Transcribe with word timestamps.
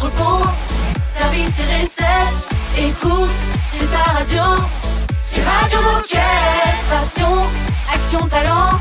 entrepôt, 0.00 0.46
service 1.02 1.60
et 1.60 1.82
recettes. 1.82 2.48
Écoute, 2.78 3.30
c'est 3.70 3.90
ta 3.90 4.12
radio. 4.12 4.42
C'est 5.20 5.42
Radio 5.42 5.78
Moquette. 5.82 6.20
Passion, 6.88 7.40
action, 7.92 8.26
talent. 8.26 8.78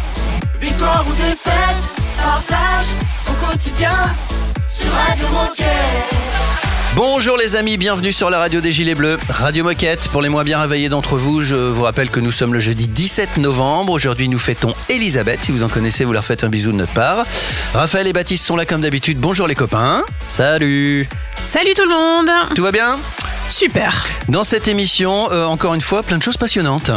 Victoire 0.61 1.05
ou 1.07 1.13
défaite, 1.13 2.01
partage 2.21 2.87
au 3.27 3.45
quotidien 3.45 3.95
sur 4.65 4.91
Radio 4.93 5.27
Moquette. 5.29 6.78
Bonjour 6.95 7.37
les 7.37 7.55
amis, 7.55 7.77
bienvenue 7.77 8.11
sur 8.11 8.29
la 8.29 8.39
radio 8.39 8.61
des 8.61 8.71
Gilets 8.71 8.95
Bleus, 8.95 9.19
Radio 9.29 9.63
Moquette. 9.63 10.09
Pour 10.09 10.21
les 10.21 10.29
moins 10.29 10.43
bien 10.43 10.59
réveillés 10.59 10.89
d'entre 10.89 11.17
vous, 11.17 11.41
je 11.41 11.55
vous 11.55 11.83
rappelle 11.83 12.09
que 12.09 12.19
nous 12.19 12.31
sommes 12.31 12.53
le 12.53 12.59
jeudi 12.59 12.87
17 12.87 13.37
novembre. 13.37 13.93
Aujourd'hui, 13.93 14.27
nous 14.27 14.39
fêtons 14.39 14.73
Elisabeth. 14.89 15.41
Si 15.41 15.51
vous 15.51 15.63
en 15.63 15.69
connaissez, 15.69 16.03
vous 16.03 16.13
leur 16.13 16.25
faites 16.25 16.43
un 16.43 16.49
bisou 16.49 16.71
de 16.71 16.77
notre 16.77 16.93
part. 16.93 17.25
Raphaël 17.73 18.07
et 18.07 18.13
Baptiste 18.13 18.45
sont 18.45 18.55
là 18.55 18.65
comme 18.65 18.81
d'habitude. 18.81 19.19
Bonjour 19.19 19.47
les 19.47 19.55
copains. 19.55 20.03
Salut. 20.27 21.07
Salut 21.45 21.73
tout 21.75 21.85
le 21.85 21.89
monde. 21.89 22.29
Tout 22.55 22.63
va 22.63 22.71
bien? 22.71 22.97
Super. 23.49 24.03
Dans 24.27 24.43
cette 24.43 24.67
émission, 24.67 25.31
euh, 25.31 25.45
encore 25.45 25.75
une 25.75 25.81
fois, 25.81 26.01
plein 26.03 26.17
de 26.17 26.23
choses 26.23 26.37
passionnantes. 26.37 26.91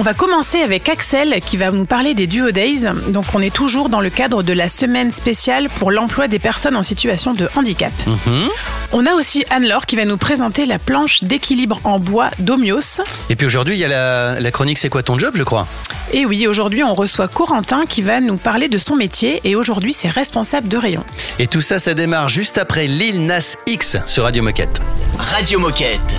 On 0.00 0.02
va 0.02 0.14
commencer 0.14 0.60
avec 0.60 0.88
Axel 0.88 1.40
qui 1.44 1.56
va 1.56 1.72
nous 1.72 1.84
parler 1.84 2.14
des 2.14 2.28
Duo 2.28 2.52
Days. 2.52 2.86
Donc 3.08 3.24
on 3.34 3.42
est 3.42 3.52
toujours 3.52 3.88
dans 3.88 4.00
le 4.00 4.10
cadre 4.10 4.44
de 4.44 4.52
la 4.52 4.68
semaine 4.68 5.10
spéciale 5.10 5.68
pour 5.68 5.90
l'emploi 5.90 6.28
des 6.28 6.38
personnes 6.38 6.76
en 6.76 6.84
situation 6.84 7.34
de 7.34 7.48
handicap. 7.56 7.92
Mhm. 8.06 8.48
On 8.92 9.06
a 9.06 9.14
aussi 9.14 9.44
Anne-Laure 9.50 9.86
qui 9.86 9.96
va 9.96 10.04
nous 10.04 10.16
présenter 10.16 10.66
la 10.66 10.78
planche 10.78 11.24
d'équilibre 11.24 11.80
en 11.82 11.98
bois 11.98 12.30
d'Omios. 12.38 13.00
Et 13.28 13.34
puis 13.34 13.44
aujourd'hui, 13.46 13.74
il 13.74 13.80
y 13.80 13.84
a 13.84 13.88
la, 13.88 14.38
la 14.38 14.50
chronique 14.52 14.78
C'est 14.78 14.88
quoi 14.88 15.02
ton 15.02 15.18
job, 15.18 15.34
je 15.36 15.42
crois? 15.42 15.66
Et 16.12 16.24
oui, 16.24 16.46
aujourd'hui 16.46 16.84
on 16.84 16.94
reçoit 16.94 17.26
Corentin 17.26 17.84
qui 17.84 18.00
va 18.02 18.20
nous 18.20 18.36
parler 18.36 18.68
de 18.68 18.78
son 18.78 18.94
métier 18.94 19.40
et 19.42 19.56
aujourd'hui 19.56 19.92
c'est 19.92 20.08
responsable 20.08 20.68
de 20.68 20.76
rayon. 20.76 21.04
Et 21.40 21.48
tout 21.48 21.60
ça, 21.60 21.80
ça 21.80 21.94
démarre 21.94 22.28
juste 22.28 22.56
après 22.56 22.86
Lil 22.86 23.26
Nas 23.26 23.56
X 23.66 23.96
sur 24.06 24.22
Radio 24.22 24.44
Moquette. 24.44 24.80
Radio 25.18 25.58
Moquette. 25.58 26.14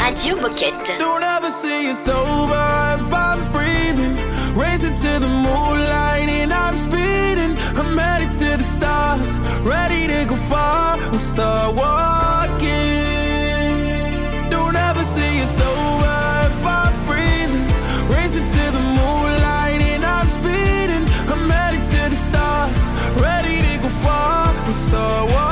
Radio 0.00 0.36
Moquette. 0.36 0.98
Don't 0.98 1.22
ever 1.22 1.50
say 1.50 1.90
it's 1.90 2.08
over 2.08 2.91
if 2.94 3.12
I'm 3.12 3.40
breathing. 3.52 4.14
Racing 4.54 4.94
to 4.94 5.18
the 5.18 5.28
moonlight 5.28 6.28
and 6.28 6.52
I'm 6.52 6.76
speeding. 6.76 7.56
I'm 7.78 7.96
headed 7.96 8.32
to 8.40 8.56
the 8.56 8.62
stars, 8.62 9.38
ready 9.62 10.06
to 10.06 10.26
go 10.26 10.36
far. 10.36 10.98
I'm 10.98 11.18
start 11.18 11.74
walking. 11.74 12.70
Don't 14.50 14.76
ever 14.76 15.02
say 15.02 15.38
it's 15.38 15.60
over 15.60 16.16
if 16.50 16.66
I'm 16.66 16.94
breathing. 17.08 17.66
Racing 18.14 18.46
to 18.56 18.64
the 18.76 18.82
moonlight 18.98 19.80
and 19.92 20.04
I'm 20.04 20.28
speeding. 20.28 21.04
I'm 21.32 21.48
headed 21.48 21.84
to 21.92 22.10
the 22.10 22.16
stars, 22.28 22.88
ready 23.16 23.56
to 23.66 23.78
go 23.82 23.88
far. 23.88 24.48
I'm 24.48 24.72
start 24.72 25.32
walking. 25.32 25.51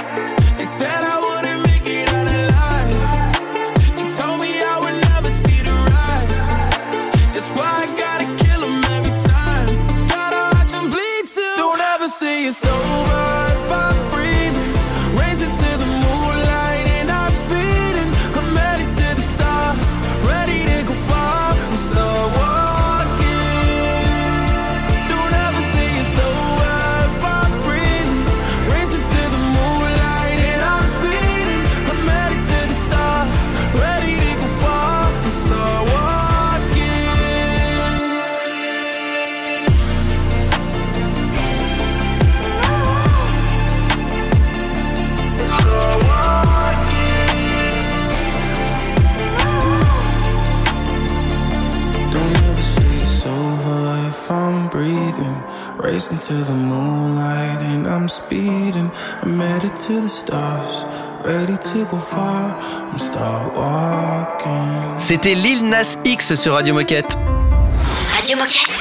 Racing 56.01 56.17
to 56.17 56.43
the 56.45 56.53
moonlight 56.53 57.61
and 57.61 57.85
I'm 57.85 58.07
speeding. 58.07 58.89
I'm 59.21 59.39
headed 59.39 59.75
to 59.85 60.01
the 60.01 60.09
stars, 60.09 60.87
ready 61.23 61.55
to 61.55 61.85
go 61.85 61.97
far. 61.97 62.57
I'm 62.91 62.97
start 62.97 63.55
walking. 63.55 64.97
C'était 64.97 65.35
Lil 65.35 65.63
Nas 65.69 65.97
X 66.03 66.33
sur 66.33 66.53
Radio 66.53 66.73
Moquette. 66.73 67.19
Radio 68.15 68.35
Moquette. 68.35 68.71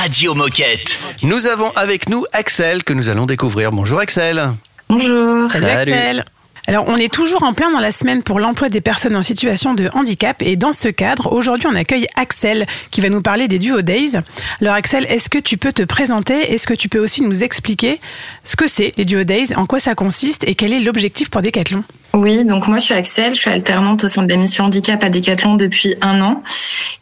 Radio 0.00 0.34
Moquette. 0.34 0.96
Nous 1.24 1.46
avons 1.46 1.72
avec 1.76 2.08
nous 2.08 2.24
Axel 2.32 2.84
que 2.84 2.94
nous 2.94 3.10
allons 3.10 3.26
découvrir. 3.26 3.70
Bonjour 3.70 4.00
Axel. 4.00 4.54
Bonjour. 4.88 5.46
Salut, 5.48 5.66
Salut. 5.66 5.92
Axel. 5.92 6.24
Alors, 6.68 6.84
on 6.88 6.96
est 6.96 7.12
toujours 7.12 7.44
en 7.44 7.52
plein 7.52 7.70
dans 7.70 7.78
la 7.78 7.92
semaine 7.92 8.24
pour 8.24 8.40
l'emploi 8.40 8.68
des 8.68 8.80
personnes 8.80 9.14
en 9.14 9.22
situation 9.22 9.74
de 9.74 9.88
handicap. 9.94 10.42
Et 10.42 10.56
dans 10.56 10.72
ce 10.72 10.88
cadre, 10.88 11.32
aujourd'hui, 11.32 11.68
on 11.68 11.76
accueille 11.76 12.08
Axel 12.16 12.66
qui 12.90 13.00
va 13.00 13.08
nous 13.08 13.22
parler 13.22 13.46
des 13.46 13.60
Duo 13.60 13.82
Days. 13.82 14.16
Alors, 14.60 14.74
Axel, 14.74 15.06
est-ce 15.08 15.30
que 15.30 15.38
tu 15.38 15.58
peux 15.58 15.72
te 15.72 15.84
présenter? 15.84 16.52
Est-ce 16.52 16.66
que 16.66 16.74
tu 16.74 16.88
peux 16.88 16.98
aussi 16.98 17.22
nous 17.22 17.44
expliquer 17.44 18.00
ce 18.44 18.56
que 18.56 18.66
c'est 18.66 18.92
les 18.96 19.04
Duo 19.04 19.22
Days, 19.22 19.54
en 19.54 19.66
quoi 19.66 19.78
ça 19.78 19.94
consiste? 19.94 20.42
Et 20.42 20.56
quel 20.56 20.72
est 20.72 20.80
l'objectif 20.80 21.30
pour 21.30 21.40
Decathlon? 21.40 21.84
Oui, 22.16 22.46
donc 22.46 22.66
moi 22.66 22.78
je 22.78 22.84
suis 22.84 22.94
Axel, 22.94 23.34
je 23.34 23.40
suis 23.40 23.50
alternante 23.50 24.04
au 24.04 24.08
sein 24.08 24.22
de 24.22 24.28
la 24.30 24.38
mission 24.38 24.64
handicap 24.64 25.04
à 25.04 25.10
Decathlon 25.10 25.54
depuis 25.54 25.96
un 26.00 26.22
an 26.22 26.42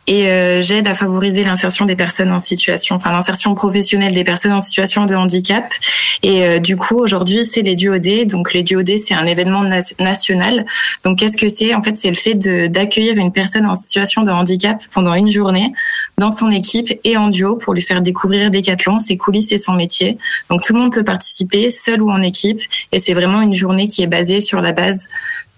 et 0.06 0.28
euh, 0.28 0.60
j'aide 0.60 0.86
à 0.86 0.92
favoriser 0.92 1.44
l'insertion 1.44 1.86
des 1.86 1.96
personnes 1.96 2.30
en 2.30 2.38
situation, 2.38 2.96
enfin 2.96 3.10
l'insertion 3.10 3.54
professionnelle 3.54 4.12
des 4.12 4.24
personnes 4.24 4.52
en 4.52 4.60
situation 4.60 5.06
de 5.06 5.14
handicap. 5.14 5.72
Et 6.22 6.44
euh, 6.44 6.58
du 6.58 6.76
coup 6.76 6.98
aujourd'hui 6.98 7.46
c'est 7.46 7.62
les 7.62 7.74
duodés, 7.76 8.26
donc 8.26 8.52
les 8.52 8.64
duodés 8.64 8.98
c'est 8.98 9.14
un 9.14 9.24
événement 9.24 9.62
na- 9.62 9.78
national. 10.00 10.66
Donc 11.04 11.20
qu'est-ce 11.20 11.36
que 11.36 11.48
c'est? 11.48 11.74
En 11.74 11.82
fait 11.82 11.96
c'est 11.96 12.10
le 12.10 12.16
fait 12.16 12.34
d'accueillir 12.68 13.16
une 13.16 13.32
personne 13.32 13.66
en 13.66 13.76
situation 13.76 14.22
de 14.24 14.32
handicap 14.32 14.82
pendant 14.92 15.14
une 15.14 15.30
journée 15.30 15.72
dans 16.18 16.30
son 16.30 16.50
équipe 16.50 16.92
et 17.04 17.16
en 17.16 17.28
duo 17.28 17.56
pour 17.56 17.72
lui 17.72 17.82
faire 17.82 18.02
découvrir 18.02 18.50
Decathlon, 18.50 18.98
ses 18.98 19.16
coulisses 19.16 19.52
et 19.52 19.58
son 19.58 19.74
métier. 19.74 20.18
Donc 20.50 20.62
tout 20.62 20.74
le 20.74 20.80
monde 20.80 20.92
peut 20.92 21.04
participer, 21.04 21.70
seul 21.70 22.02
ou 22.02 22.10
en 22.10 22.20
équipe, 22.20 22.60
et 22.90 22.98
c'est 22.98 23.14
vraiment 23.14 23.40
une 23.40 23.54
journée 23.54 23.86
qui 23.86 24.02
est 24.02 24.08
basée 24.08 24.40
sur 24.40 24.60
la 24.60 24.72
base 24.72 25.03
base, 25.04 25.08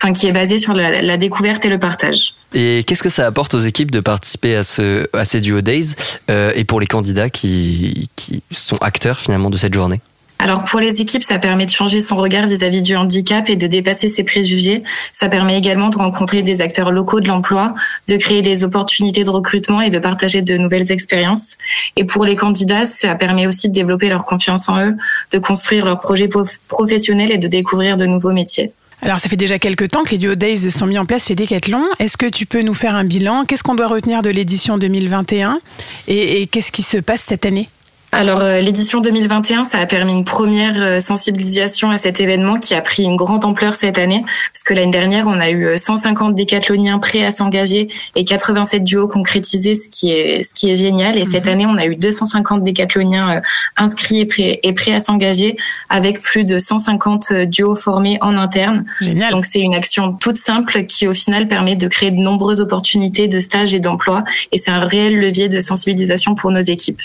enfin 0.03 0.13
qui 0.13 0.27
est 0.27 0.33
basé 0.33 0.59
sur 0.59 0.75
la, 0.75 1.03
la 1.03 1.17
découverte 1.17 1.65
et 1.65 1.69
le 1.69 1.79
partage. 1.79 2.35
Et 2.55 2.85
qu'est-ce 2.87 3.03
que 3.03 3.09
ça 3.09 3.27
apporte 3.27 3.55
aux 3.55 3.61
équipes 3.61 3.91
de 3.91 4.01
participer 4.01 4.57
à, 4.57 4.65
ce, 4.65 5.07
à 5.13 5.25
ces 5.25 5.41
Duo 5.41 5.61
Days 5.61 5.95
euh, 6.31 6.53
et 6.55 6.65
pour 6.65 6.81
les 6.81 6.87
candidats 6.87 7.31
qui, 7.31 8.09
qui 8.17 8.43
sont 8.51 8.79
acteurs 8.81 9.19
finalement 9.19 9.51
de 9.51 9.57
cette 9.57 9.75
journée? 9.75 10.01
Alors 10.39 10.65
pour 10.65 10.81
les 10.81 11.01
équipes, 11.01 11.23
ça 11.23 11.39
permet 11.39 11.65
de 11.65 11.71
changer 11.71 12.01
son 12.01 12.17
regard 12.17 12.47
vis-à-vis 12.47 12.83
du 12.83 12.95
handicap 12.95 13.49
et 13.49 13.57
de 13.57 13.67
dépasser 13.67 14.11
ses 14.11 14.23
préjugés. 14.23 14.83
Ça 15.11 15.31
permet 15.31 15.57
également 15.57 15.89
de 15.89 15.97
rencontrer 15.97 16.43
des 16.43 16.61
acteurs 16.61 16.93
locaux 16.93 17.21
de 17.21 17.29
l'emploi, 17.29 17.75
de 18.07 18.19
créer 18.19 18.43
des 18.43 18.63
opportunités 18.63 19.25
de 19.25 19.31
recrutement 19.31 19.81
et 19.81 19.89
de 19.89 19.99
partager 19.99 20.43
de 20.43 20.59
nouvelles 20.59 20.93
expériences. 20.93 21.57
Et 21.97 22.05
pour 22.05 22.27
les 22.27 22.37
candidats, 22.37 22.85
ça 22.85 23.15
permet 23.15 23.47
aussi 23.47 23.71
de 23.71 23.75
développer 23.75 24.11
leur 24.11 24.27
confiance 24.27 24.69
en 24.69 24.79
eux, 24.79 24.97
de 25.33 25.39
construire 25.39 25.87
leurs 25.87 26.01
projets 26.01 26.29
professionnels 26.69 27.33
et 27.33 27.39
de 27.39 27.49
découvrir 27.49 27.97
de 27.97 28.05
nouveaux 28.05 28.33
métiers. 28.33 28.73
Alors, 29.07 29.21
ça 29.21 29.29
fait 29.29 29.37
déjà 29.37 29.61
quelques 29.61 29.87
temps 29.91 30.03
que 30.03 30.11
les 30.11 30.19
Duo 30.19 30.35
Days 30.35 30.69
sont 30.73 30.85
mis 30.85 30.99
en 30.99 31.07
place 31.07 31.29
chez 31.29 31.37
Decathlon. 31.37 31.85
Est-ce 32.01 32.17
que 32.17 32.27
tu 32.27 32.45
peux 32.45 32.63
nous 32.63 32.75
faire 32.75 32.97
un 32.97 33.05
bilan? 33.05 33.45
Qu'est-ce 33.45 33.63
qu'on 33.63 33.77
doit 33.77 33.87
retenir 33.87 34.21
de 34.21 34.31
l'édition 34.31 34.79
2021 34.79 35.61
Et, 36.09 36.43
et 36.43 36.47
qu'est-ce 36.49 36.73
qui 36.73 36.83
se 36.83 36.97
passe 36.97 37.23
cette 37.23 37.47
année? 37.47 37.69
Alors 38.13 38.41
euh, 38.41 38.61
l'édition 38.61 39.01
2021, 39.01 39.65
ça 39.65 39.79
a 39.79 39.85
permis 39.87 40.13
une 40.13 40.25
première 40.25 40.81
euh, 40.81 41.01
sensibilisation 41.01 41.91
à 41.91 41.99
cet 41.99 42.21
événement 42.21 42.59
qui 42.59 42.75
a 42.75 42.81
pris 42.81 43.03
une 43.03 43.17
grande 43.17 43.45
ampleur 43.45 43.75
cette 43.75 43.99
année, 43.99 44.25
parce 44.53 44.63
que 44.65 44.75
l'année 44.75 44.91
dernière, 44.91 45.27
on 45.27 45.39
a 45.39 45.51
eu 45.51 45.77
150 45.77 46.31
euh, 46.31 46.35
décathloniens 46.35 46.99
prêts 46.99 47.25
à 47.25 47.31
s'engager 47.31 47.89
et 48.15 48.25
87 48.25 48.85
duos 48.85 49.09
concrétisés, 49.09 49.75
ce 49.75 49.89
qui 49.91 50.13
est 50.13 50.43
ce 50.43 50.55
qui 50.55 50.71
est 50.71 50.77
génial. 50.77 51.19
Et 51.19 51.25
cette 51.25 51.45
mhm. 51.45 51.53
année, 51.53 51.67
on 51.67 51.77
a 51.77 51.87
eu 51.87 51.97
250 51.97 52.63
décathloniens 52.63 53.43
inscrits 53.77 54.21
et 54.21 54.27
prêts, 54.27 54.61
et 54.63 54.73
prêts 54.73 54.93
à 54.93 55.01
s'engager, 55.01 55.57
avec 55.91 56.21
plus 56.21 56.45
de 56.45 56.59
150 56.59 57.33
duos 57.47 57.75
formés 57.75 58.19
en 58.23 58.39
interne. 58.39 58.87
Génial. 59.01 59.33
Donc 59.33 59.45
c'est 59.45 59.61
une 59.61 59.75
action 59.75 60.15
toute 60.15 60.39
simple 60.39 60.87
qui 60.87 61.07
au 61.07 61.15
final 61.15 61.49
permet 61.49 61.77
de 61.77 61.89
créer 61.89 62.13
de 62.13 62.17
nombreuses 62.17 62.61
opportunités 62.61 63.29
de 63.29 63.41
stage 63.41 63.75
et 63.75 63.81
d'emploi, 63.81 64.25
et 64.53 64.59
c'est 64.59 64.71
un 64.71 64.87
réel 64.87 65.21
levier 65.21 65.49
de 65.49 65.61
sensibilisation 65.61 66.35
pour 66.35 66.51
nos 66.51 66.61
équipes. 66.61 67.03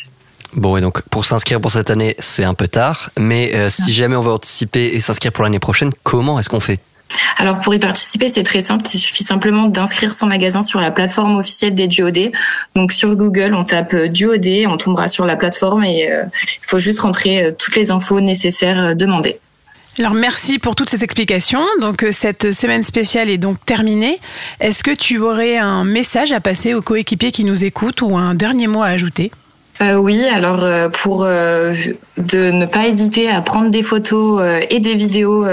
Bon, 0.53 0.75
et 0.75 0.81
donc 0.81 1.01
pour 1.03 1.24
s'inscrire 1.24 1.62
pour 1.62 1.71
cette 1.71 1.89
année, 1.89 2.15
c'est 2.19 2.44
un 2.44 2.53
peu 2.53 2.68
tard, 2.68 3.09
mais 3.18 3.56
euh, 3.56 3.69
si 3.69 3.94
jamais 3.94 4.15
on 4.15 4.21
veut 4.21 4.33
anticiper 4.33 4.88
et 4.94 5.00
s'inscrire 5.00 5.31
pour 5.31 5.44
l'année 5.44 5.59
prochaine, 5.59 5.92
comment 6.03 6.39
est-ce 6.39 6.50
qu'on 6.50 6.59
fait? 6.59 6.81
Alors 7.38 7.59
pour 7.59 7.74
y 7.74 7.80
participer, 7.80 8.30
c'est 8.33 8.44
très 8.44 8.62
simple. 8.62 8.86
Il 8.94 9.00
suffit 9.00 9.24
simplement 9.24 9.68
d'inscrire 9.68 10.13
son 10.13 10.27
magasin 10.27 10.63
sur 10.63 10.80
la 10.80 10.92
plateforme 10.92 11.38
officielle 11.38 11.75
des 11.75 11.88
Duodé. 11.88 12.31
Donc 12.75 12.92
sur 12.92 13.15
Google, 13.15 13.53
on 13.53 13.63
tape 13.63 13.94
euh, 13.94 14.07
Duodé, 14.07 14.68
on 14.68 14.77
tombera 14.77 15.07
sur 15.07 15.25
la 15.25 15.36
plateforme 15.36 15.83
et 15.83 16.12
euh, 16.12 16.25
il 16.63 16.68
faut 16.68 16.80
juste 16.80 17.00
rentrer 17.00 17.54
toutes 17.57 17.75
les 17.75 17.92
infos 17.92 18.19
nécessaires 18.19 18.95
demandées. 18.95 19.39
Alors 20.00 20.13
merci 20.13 20.59
pour 20.59 20.75
toutes 20.75 20.89
ces 20.89 21.04
explications. 21.04 21.65
Donc 21.81 22.06
cette 22.12 22.54
semaine 22.54 22.83
spéciale 22.83 23.30
est 23.30 23.38
donc 23.38 23.57
terminée. 23.65 24.19
Est-ce 24.59 24.83
que 24.83 24.92
tu 24.92 25.18
aurais 25.19 25.57
un 25.57 25.83
message 25.83 26.31
à 26.31 26.39
passer 26.39 26.74
aux 26.74 26.81
coéquipiers 26.81 27.31
qui 27.31 27.44
nous 27.44 27.63
écoutent 27.63 28.01
ou 28.01 28.18
un 28.18 28.36
dernier 28.36 28.68
mot 28.68 28.83
à 28.83 28.88
ajouter? 28.88 29.31
Euh, 29.81 29.95
oui, 29.95 30.24
alors 30.25 30.63
euh, 30.63 30.89
pour 30.89 31.24
euh, 31.24 31.74
de 32.18 32.51
ne 32.51 32.66
pas 32.66 32.88
hésiter 32.88 33.30
à 33.30 33.42
prendre 33.42 33.72
des 33.72 33.81
photos 33.81 34.42
et 34.69 34.80
des 34.80 34.95
vidéos 34.95 35.45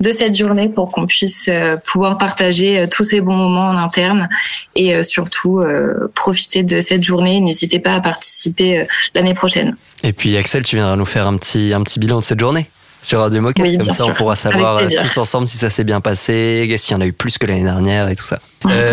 de 0.00 0.12
cette 0.12 0.34
journée 0.34 0.68
pour 0.68 0.90
qu'on 0.90 1.06
puisse 1.06 1.48
pouvoir 1.84 2.18
partager 2.18 2.88
tous 2.90 3.04
ces 3.04 3.20
bons 3.20 3.36
moments 3.36 3.68
en 3.68 3.76
interne 3.76 4.28
et 4.74 5.04
surtout 5.04 5.62
profiter 6.14 6.62
de 6.62 6.80
cette 6.80 7.04
journée. 7.04 7.40
N'hésitez 7.40 7.78
pas 7.78 7.94
à 7.94 8.00
participer 8.00 8.86
l'année 9.14 9.34
prochaine. 9.34 9.76
Et 10.02 10.12
puis 10.12 10.36
Axel, 10.36 10.64
tu 10.64 10.76
viendras 10.76 10.96
nous 10.96 11.04
faire 11.04 11.26
un 11.26 11.36
petit 11.36 11.72
un 11.72 11.82
petit 11.82 12.00
bilan 12.00 12.18
de 12.18 12.24
cette 12.24 12.40
journée 12.40 12.68
sur 13.06 13.20
Radio 13.20 13.40
Moquette. 13.40 13.78
Comme 13.78 13.92
ça, 13.92 14.04
on 14.04 14.14
pourra 14.14 14.34
savoir 14.34 14.80
tous 14.88 15.18
ensemble 15.18 15.46
si 15.46 15.56
ça 15.56 15.70
s'est 15.70 15.84
bien 15.84 16.00
passé, 16.00 16.74
s'il 16.76 16.92
y 16.92 16.96
en 16.96 17.00
a 17.00 17.06
eu 17.06 17.12
plus 17.12 17.38
que 17.38 17.46
l'année 17.46 17.62
dernière 17.62 18.08
et 18.08 18.16
tout 18.16 18.24
ça. 18.24 18.40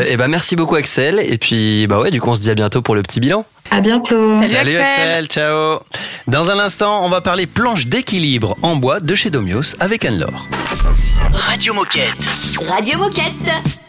et 0.08 0.18
ben 0.18 0.28
merci 0.28 0.56
beaucoup 0.56 0.76
Axel. 0.76 1.20
Et 1.20 1.38
puis 1.38 1.88
bah 1.88 2.00
ouais, 2.00 2.12
du 2.12 2.22
coup 2.22 2.30
on 2.30 2.36
se 2.36 2.42
dit 2.42 2.52
à 2.52 2.56
bientôt 2.56 2.82
pour 2.82 2.96
le 2.96 3.02
petit 3.02 3.20
bilan. 3.20 3.46
À 3.72 3.82
bientôt. 3.82 4.38
Salut, 4.38 4.76
Axel. 4.76 5.26
Ciao. 5.28 5.80
Dans 6.28 6.52
un 6.52 6.60
instant, 6.60 7.04
on 7.04 7.10
va 7.10 7.22
parler 7.22 7.48
planche 7.48 7.88
d'équilibre 7.88 8.56
en 8.62 8.76
bois 8.76 9.00
de 9.00 9.16
chez 9.16 9.32
Domios 9.32 9.76
avec 9.80 10.06
Anne-Laure. 10.06 10.48
Radio 11.32 11.74
Moquette. 11.74 12.14
Radio 12.68 13.00
Moquette. 13.00 13.83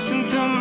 passing 0.00 0.24
through 0.26 0.59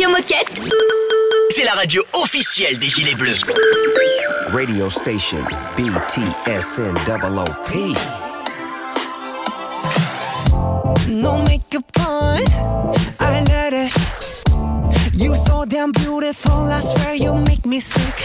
Radio 0.00 0.16
Moquette. 0.16 0.50
C'est 1.50 1.64
la 1.64 1.72
radio 1.72 2.02
officielle 2.14 2.78
des 2.78 2.88
Gilets 2.88 3.14
Bleus. 3.16 3.36
Radio 4.50 4.88
station 4.88 5.44
BTSN 5.76 6.96
OOP. 7.06 7.98
No 11.10 11.42
makeup 11.42 11.84
on, 11.98 12.38
I 13.20 13.44
let 13.44 13.74
it. 13.74 13.92
You 15.12 15.34
so 15.34 15.66
damn 15.66 15.92
beautiful, 15.92 16.72
I 16.72 16.80
swear 16.80 17.14
you 17.16 17.34
make 17.34 17.66
me 17.66 17.80
sick. 17.80 18.19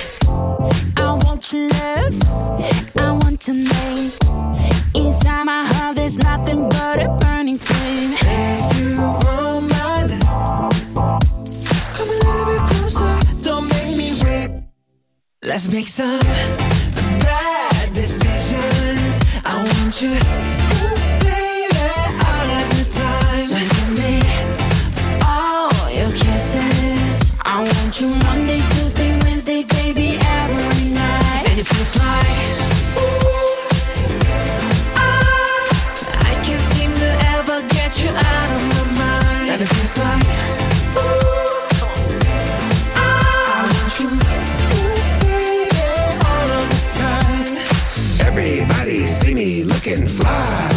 Everybody 48.86 49.08
see 49.08 49.34
me 49.34 49.64
looking 49.64 50.08
fly. 50.08 50.70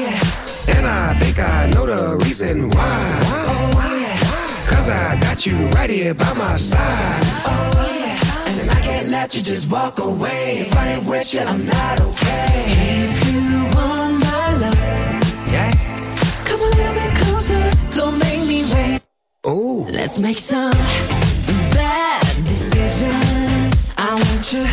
yeah 0.00 0.74
And 0.74 0.86
I 0.86 1.12
think 1.20 1.38
I 1.38 1.66
know 1.66 1.84
the 1.84 2.16
reason 2.24 2.70
why. 2.70 3.20
Cause 4.70 4.88
I 4.88 5.20
got 5.20 5.44
you 5.44 5.68
right 5.76 5.90
here 5.90 6.14
by 6.14 6.32
my 6.32 6.56
side. 6.56 7.20
Oh, 7.44 7.92
yeah. 8.00 8.60
And 8.60 8.70
I 8.70 8.80
can't 8.80 9.08
let 9.08 9.36
you 9.36 9.42
just 9.42 9.70
walk 9.70 9.98
away. 9.98 10.60
If 10.60 10.74
I 10.74 10.92
ain't 10.94 11.04
with 11.06 11.34
you, 11.34 11.40
I'm 11.40 11.66
not 11.66 12.00
okay. 12.00 12.48
If 13.04 13.30
you 13.30 13.42
want 13.76 14.14
my 14.24 14.56
love, 14.56 15.52
Yeah. 15.52 15.70
come 16.48 16.60
a 16.60 16.70
little 16.74 16.94
bit 16.94 17.14
closer. 17.16 17.62
Don't 17.90 18.18
make 18.18 18.48
me 18.48 18.64
wait. 18.72 19.02
Ooh. 19.46 19.84
Let's 19.92 20.18
make 20.18 20.38
some 20.38 20.72
bad 21.76 22.22
decisions. 22.48 23.94
I 23.98 24.14
want 24.14 24.52
you, 24.54 24.64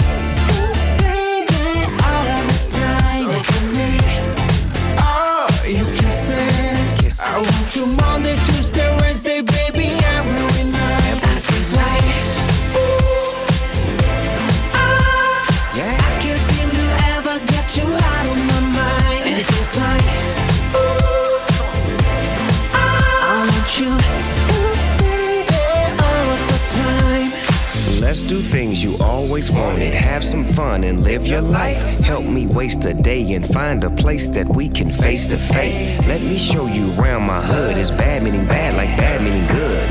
always 29.33 29.51
wanted. 29.51 29.95
Have 29.95 30.23
some 30.23 30.45
fun 30.45 30.83
and 30.83 31.03
live 31.03 31.25
your 31.25 31.41
life. 31.41 31.81
Help 32.05 32.23
me 32.23 32.45
waste 32.45 32.85
a 32.85 32.93
day 32.93 33.33
and 33.33 33.43
find 33.43 33.83
a 33.83 33.89
place 33.89 34.29
that 34.29 34.47
we 34.47 34.69
can 34.69 34.91
face 34.91 35.27
to 35.29 35.37
face. 35.37 36.07
Let 36.07 36.21
me 36.21 36.37
show 36.37 36.67
you 36.67 36.93
around 36.93 37.23
my 37.23 37.41
hood. 37.41 37.75
It's 37.75 37.89
bad 37.89 38.21
meaning 38.21 38.45
bad, 38.45 38.75
like 38.75 38.95
bad 38.95 39.23
meaning 39.23 39.47
good. 39.47 39.87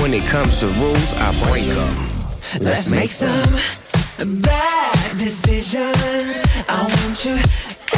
When 0.00 0.14
it 0.14 0.22
comes 0.28 0.60
to 0.60 0.66
rules, 0.78 1.10
I 1.18 1.28
break 1.50 1.66
them. 1.66 1.96
Let's 2.60 2.88
make 2.88 3.10
some 3.10 3.50
bad 4.42 5.18
decisions. 5.18 6.44
I 6.68 6.78
want 6.94 7.24
you, 7.24 7.34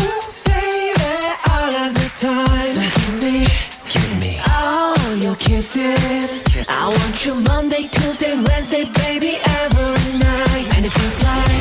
ooh, 0.00 0.22
baby, 0.48 1.12
all 1.52 1.72
of 1.84 1.92
the 1.92 2.08
time. 2.24 2.72
So 2.72 2.80
give 2.80 3.16
me, 3.20 3.44
Give 3.92 4.12
me. 4.18 4.40
all 4.48 5.14
your 5.14 5.36
kisses. 5.36 6.46
I 6.70 6.88
want 6.88 7.26
you 7.26 7.34
Monday, 7.44 7.86
Tuesday, 7.92 8.34
Wednesday, 8.34 8.84
baby, 9.04 9.36
every 9.44 10.18
night. 10.18 10.49
And 10.80 10.86
it 10.86 10.92
feels 10.92 11.22
like, 11.22 11.60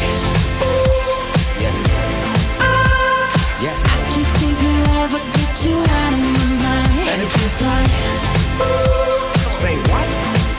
ooh, 0.64 1.60
Yes. 1.60 1.76
Yes. 3.62 3.84
I 3.84 3.98
can't 4.14 4.26
seem 4.40 4.56
to 4.56 4.70
ever 5.04 5.20
get 5.36 5.66
you 5.66 5.76
out 5.76 6.14
of 6.14 6.20
my 6.38 6.48
mind. 6.64 7.10
And 7.12 7.22
it 7.22 7.28
feels 7.36 7.60
like, 7.60 7.92
ooh, 8.64 9.60
Say 9.60 9.76
what? 9.92 10.08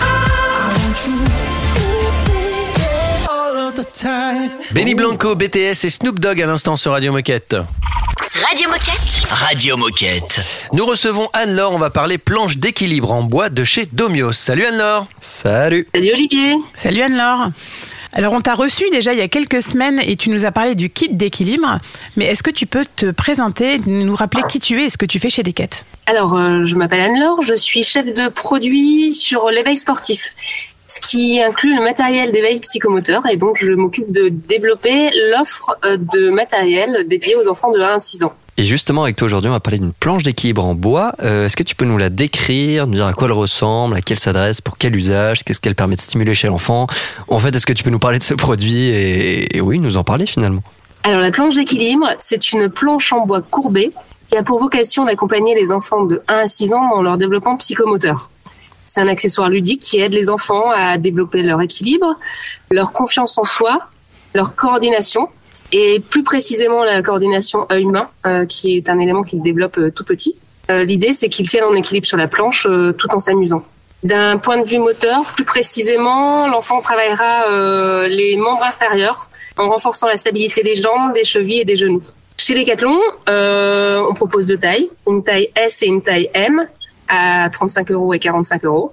I 0.02 0.76
want 0.76 1.00
you, 1.06 1.16
ooh, 1.80 2.12
baby, 2.28 3.26
all 3.30 3.56
of 3.68 3.76
the 3.76 3.84
time. 3.98 4.50
Benny 4.74 4.94
Blanco, 4.94 5.34
BTS 5.34 5.84
et 5.86 5.90
Snoop 5.90 6.20
Dogg 6.20 6.42
à 6.42 6.46
l'instant 6.46 6.76
sur 6.76 6.92
Radio 6.92 7.12
Moquette. 7.12 7.56
Radio 8.46 8.68
Moquette. 8.68 9.30
Radio 9.30 9.76
Moquette. 9.78 10.40
Nous 10.74 10.84
recevons 10.84 11.30
Anne-Laure, 11.32 11.72
on 11.72 11.78
va 11.78 11.88
parler 11.88 12.18
planche 12.18 12.58
d'équilibre 12.58 13.10
en 13.10 13.22
bois 13.22 13.48
de 13.48 13.64
chez 13.64 13.86
Domios. 13.90 14.32
Salut 14.34 14.66
Anne-Laure 14.66 15.06
Salut 15.18 15.88
Salut 15.94 16.10
Olivier. 16.12 16.56
Salut 16.76 17.00
Anne-Laure. 17.02 17.52
Alors 18.12 18.32
on 18.32 18.40
t'a 18.40 18.54
reçu 18.54 18.84
déjà 18.90 19.12
il 19.12 19.18
y 19.18 19.22
a 19.22 19.28
quelques 19.28 19.62
semaines 19.62 20.00
et 20.04 20.16
tu 20.16 20.30
nous 20.30 20.44
as 20.44 20.50
parlé 20.50 20.74
du 20.74 20.90
kit 20.90 21.08
d'équilibre, 21.10 21.78
mais 22.16 22.26
est-ce 22.26 22.42
que 22.42 22.50
tu 22.50 22.66
peux 22.66 22.84
te 22.96 23.10
présenter, 23.10 23.78
nous 23.86 24.14
rappeler 24.14 24.42
qui 24.48 24.58
tu 24.58 24.80
es 24.82 24.86
et 24.86 24.88
ce 24.88 24.98
que 24.98 25.06
tu 25.06 25.20
fais 25.20 25.30
chez 25.30 25.42
Decat 25.42 25.84
Alors, 26.06 26.36
euh, 26.36 26.64
je 26.64 26.74
m'appelle 26.74 27.02
Anne-Laure, 27.02 27.42
je 27.42 27.54
suis 27.54 27.84
chef 27.84 28.06
de 28.06 28.28
produit 28.28 29.14
sur 29.14 29.48
l'éveil 29.50 29.76
sportif, 29.76 30.34
ce 30.88 31.00
qui 31.00 31.40
inclut 31.40 31.76
le 31.76 31.82
matériel 31.82 32.32
d'éveil 32.32 32.58
psychomoteur 32.60 33.22
et 33.30 33.36
donc 33.36 33.56
je 33.56 33.72
m'occupe 33.72 34.10
de 34.10 34.28
développer 34.28 35.10
l'offre 35.30 35.76
euh, 35.84 35.96
de 35.96 36.30
matériel 36.30 37.06
dédié 37.06 37.36
aux 37.36 37.48
enfants 37.48 37.72
de 37.72 37.80
1 37.80 37.96
à 37.96 38.00
6 38.00 38.24
ans. 38.24 38.34
Et 38.60 38.64
justement, 38.64 39.04
avec 39.04 39.16
toi 39.16 39.24
aujourd'hui, 39.24 39.48
on 39.48 39.54
va 39.54 39.60
parler 39.60 39.78
d'une 39.78 39.94
planche 39.94 40.22
d'équilibre 40.22 40.62
en 40.66 40.74
bois. 40.74 41.14
Euh, 41.22 41.46
Est-ce 41.46 41.56
que 41.56 41.62
tu 41.62 41.74
peux 41.74 41.86
nous 41.86 41.96
la 41.96 42.10
décrire, 42.10 42.86
nous 42.86 42.96
dire 42.96 43.06
à 43.06 43.14
quoi 43.14 43.26
elle 43.26 43.32
ressemble, 43.32 43.96
à 43.96 44.02
qui 44.02 44.12
elle 44.12 44.18
s'adresse, 44.18 44.60
pour 44.60 44.76
quel 44.76 44.94
usage, 44.94 45.44
qu'est-ce 45.44 45.62
qu'elle 45.62 45.74
permet 45.74 45.96
de 45.96 46.00
stimuler 46.02 46.34
chez 46.34 46.46
l'enfant? 46.48 46.86
En 47.28 47.38
fait, 47.38 47.56
est-ce 47.56 47.64
que 47.64 47.72
tu 47.72 47.82
peux 47.82 47.88
nous 47.88 47.98
parler 47.98 48.18
de 48.18 48.22
ce 48.22 48.34
produit 48.34 48.88
et, 48.88 49.56
et 49.56 49.62
oui, 49.62 49.78
nous 49.78 49.96
en 49.96 50.04
parler 50.04 50.26
finalement? 50.26 50.62
Alors, 51.04 51.20
la 51.20 51.30
planche 51.30 51.54
d'équilibre, 51.54 52.06
c'est 52.18 52.52
une 52.52 52.68
planche 52.68 53.14
en 53.14 53.24
bois 53.24 53.40
courbée 53.40 53.92
qui 54.28 54.36
a 54.36 54.42
pour 54.42 54.58
vocation 54.58 55.06
d'accompagner 55.06 55.54
les 55.54 55.72
enfants 55.72 56.04
de 56.04 56.20
1 56.28 56.34
à 56.40 56.46
6 56.46 56.74
ans 56.74 56.86
dans 56.90 57.00
leur 57.00 57.16
développement 57.16 57.56
psychomoteur. 57.56 58.28
C'est 58.86 59.00
un 59.00 59.08
accessoire 59.08 59.48
ludique 59.48 59.80
qui 59.80 60.00
aide 60.00 60.12
les 60.12 60.28
enfants 60.28 60.70
à 60.70 60.98
développer 60.98 61.40
leur 61.42 61.62
équilibre, 61.62 62.14
leur 62.70 62.92
confiance 62.92 63.38
en 63.38 63.44
soi, 63.44 63.88
leur 64.34 64.54
coordination 64.54 65.30
et 65.72 66.00
plus 66.00 66.22
précisément 66.22 66.84
la 66.84 67.02
coordination 67.02 67.66
œil-main, 67.70 68.08
euh, 68.26 68.46
qui 68.46 68.76
est 68.76 68.88
un 68.88 68.98
élément 68.98 69.22
qu'ils 69.22 69.42
développent 69.42 69.78
euh, 69.78 69.90
tout 69.90 70.04
petit. 70.04 70.36
Euh, 70.70 70.84
L'idée, 70.84 71.12
c'est 71.12 71.28
qu'ils 71.28 71.48
tiennent 71.48 71.64
en 71.64 71.74
équilibre 71.74 72.06
sur 72.06 72.16
la 72.16 72.28
planche 72.28 72.66
euh, 72.68 72.92
tout 72.92 73.08
en 73.12 73.20
s'amusant. 73.20 73.62
D'un 74.02 74.38
point 74.38 74.58
de 74.58 74.64
vue 74.64 74.78
moteur, 74.78 75.22
plus 75.34 75.44
précisément, 75.44 76.48
l'enfant 76.48 76.80
travaillera 76.80 77.50
euh, 77.50 78.08
les 78.08 78.36
membres 78.36 78.64
inférieurs 78.64 79.28
en 79.58 79.68
renforçant 79.68 80.06
la 80.06 80.16
stabilité 80.16 80.62
des 80.62 80.76
jambes, 80.76 81.12
des 81.12 81.24
chevilles 81.24 81.60
et 81.60 81.64
des 81.64 81.76
genoux. 81.76 82.02
Chez 82.38 82.54
Decathlon, 82.54 82.98
euh, 83.28 84.02
on 84.08 84.14
propose 84.14 84.46
deux 84.46 84.56
tailles, 84.56 84.88
une 85.06 85.22
taille 85.22 85.50
S 85.54 85.82
et 85.82 85.86
une 85.86 86.00
taille 86.00 86.30
M 86.32 86.66
à 87.08 87.50
35 87.50 87.90
euros 87.90 88.14
et 88.14 88.18
45 88.18 88.64
euros. 88.64 88.92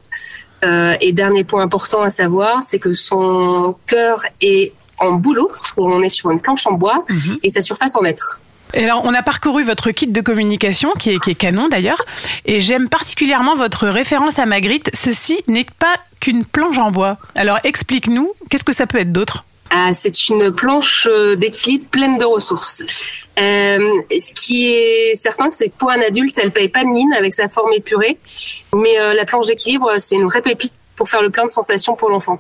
Et 0.99 1.13
dernier 1.13 1.45
point 1.45 1.61
important 1.61 2.01
à 2.01 2.09
savoir, 2.09 2.61
c'est 2.63 2.79
que 2.79 2.91
son 2.91 3.75
cœur 3.85 4.19
est 4.41 4.73
en 4.99 5.11
bouleau, 5.11 5.47
parce 5.47 5.71
qu'on 5.71 6.01
est 6.01 6.09
sur 6.09 6.31
une 6.31 6.39
planche 6.39 6.67
en 6.67 6.73
bois, 6.73 7.05
et 7.43 7.49
sa 7.49 7.61
surface 7.61 7.95
en 7.95 8.01
lettres. 8.01 8.39
Et 8.73 8.83
alors, 8.83 9.01
on 9.05 9.13
a 9.13 9.21
parcouru 9.21 9.63
votre 9.63 9.91
kit 9.91 10.07
de 10.07 10.21
communication, 10.21 10.91
qui 10.99 11.11
est, 11.11 11.19
qui 11.19 11.31
est 11.31 11.35
canon 11.35 11.69
d'ailleurs, 11.69 12.03
et 12.45 12.59
j'aime 12.59 12.89
particulièrement 12.89 13.55
votre 13.55 13.87
référence 13.87 14.39
à 14.39 14.45
Magritte. 14.45 14.89
Ceci 14.93 15.41
n'est 15.47 15.67
pas 15.79 15.95
qu'une 16.19 16.43
planche 16.43 16.77
en 16.77 16.91
bois. 16.91 17.17
Alors, 17.35 17.59
explique-nous, 17.63 18.33
qu'est-ce 18.49 18.65
que 18.65 18.73
ça 18.73 18.85
peut 18.85 18.99
être 18.99 19.13
d'autre? 19.13 19.45
Ah, 19.69 19.91
c'est 19.93 20.29
une 20.29 20.51
planche 20.51 21.07
euh, 21.09 21.35
d'équilibre 21.35 21.85
pleine 21.89 22.17
de 22.17 22.25
ressources. 22.25 22.83
Euh, 23.37 24.01
ce 24.09 24.33
qui 24.33 24.73
est 24.73 25.15
certain, 25.15 25.49
c'est 25.51 25.67
que 25.69 25.77
pour 25.77 25.91
un 25.91 26.01
adulte, 26.01 26.39
elle 26.41 26.51
paye 26.51 26.69
pas 26.69 26.83
de 26.83 26.89
mine 26.89 27.13
avec 27.13 27.33
sa 27.33 27.49
forme 27.49 27.73
épurée. 27.73 28.17
Mais 28.73 28.99
euh, 28.99 29.13
la 29.13 29.25
planche 29.25 29.45
d'équilibre, 29.45 29.95
c'est 29.97 30.15
une 30.15 30.25
vraie 30.25 30.41
pépite 30.41 30.73
pour 30.95 31.09
faire 31.09 31.21
le 31.21 31.29
plein 31.29 31.45
de 31.45 31.51
sensations 31.51 31.95
pour 31.95 32.09
l'enfant. 32.09 32.39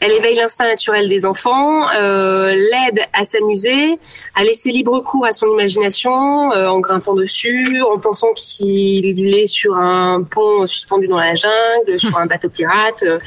Elle 0.00 0.12
éveille 0.12 0.36
l'instinct 0.36 0.66
naturel 0.66 1.10
des 1.10 1.26
enfants, 1.26 1.90
euh, 1.92 2.52
l'aide 2.52 3.00
à 3.12 3.26
s'amuser, 3.26 3.98
à 4.34 4.44
laisser 4.44 4.70
libre 4.70 4.98
cours 5.00 5.26
à 5.26 5.32
son 5.32 5.46
imagination 5.48 6.52
euh, 6.52 6.68
en 6.68 6.80
grimpant 6.80 7.14
dessus, 7.14 7.82
en 7.82 7.98
pensant 7.98 8.32
qu'il 8.34 9.34
est 9.34 9.46
sur 9.46 9.76
un 9.76 10.22
pont 10.22 10.64
suspendu 10.64 11.06
dans 11.06 11.18
la 11.18 11.34
jungle, 11.34 11.98
sur 12.00 12.16
un 12.16 12.24
bateau 12.24 12.48
pirate 12.48 13.02
euh, 13.02 13.18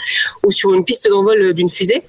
ou 0.44 0.50
sur 0.50 0.74
une 0.74 0.84
piste 0.84 1.08
d'envol 1.08 1.53
d'une 1.53 1.70
fusée. 1.70 2.01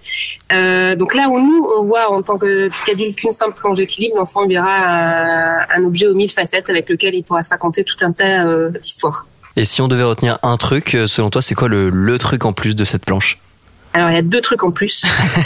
Euh, 0.50 0.97
donc 0.97 1.14
là 1.14 1.28
où 1.28 1.38
nous, 1.38 1.68
on 1.76 1.83
voit 1.83 2.11
en 2.11 2.23
tant 2.23 2.38
qu'adulte 2.38 3.16
qu'une 3.16 3.33
simple 3.33 3.59
planche 3.61 3.76
d'équilibre, 3.76 4.16
l'enfant 4.16 4.47
verra 4.47 5.66
un, 5.75 5.85
objet 5.85 6.06
aux 6.06 6.14
mille 6.14 6.33
facettes 6.33 6.71
avec 6.71 6.88
lequel 6.88 7.14
il 7.14 7.23
pourra 7.23 7.42
se 7.42 7.50
raconter 7.50 7.85
tout 7.85 7.97
un 8.00 8.12
tas 8.12 8.44
d'histoires. 8.71 9.26
Et 9.56 9.66
si 9.66 9.83
on 9.83 9.88
devait 9.88 10.04
retenir 10.04 10.38
un 10.42 10.56
truc, 10.56 10.97
selon 11.06 11.28
toi, 11.28 11.42
c'est 11.42 11.54
quoi 11.54 11.68
le 11.68 12.16
truc 12.18 12.47
en 12.47 12.54
plus 12.54 12.75
de 12.75 12.85
cette 12.85 13.04
planche? 13.04 13.38
Alors 13.95 14.11
il 14.11 14.15
y 14.15 14.19
a 14.19 14.23
deux 14.23 14.41
trucs 14.41 14.65
en 14.65 14.73
plus. 14.73 15.05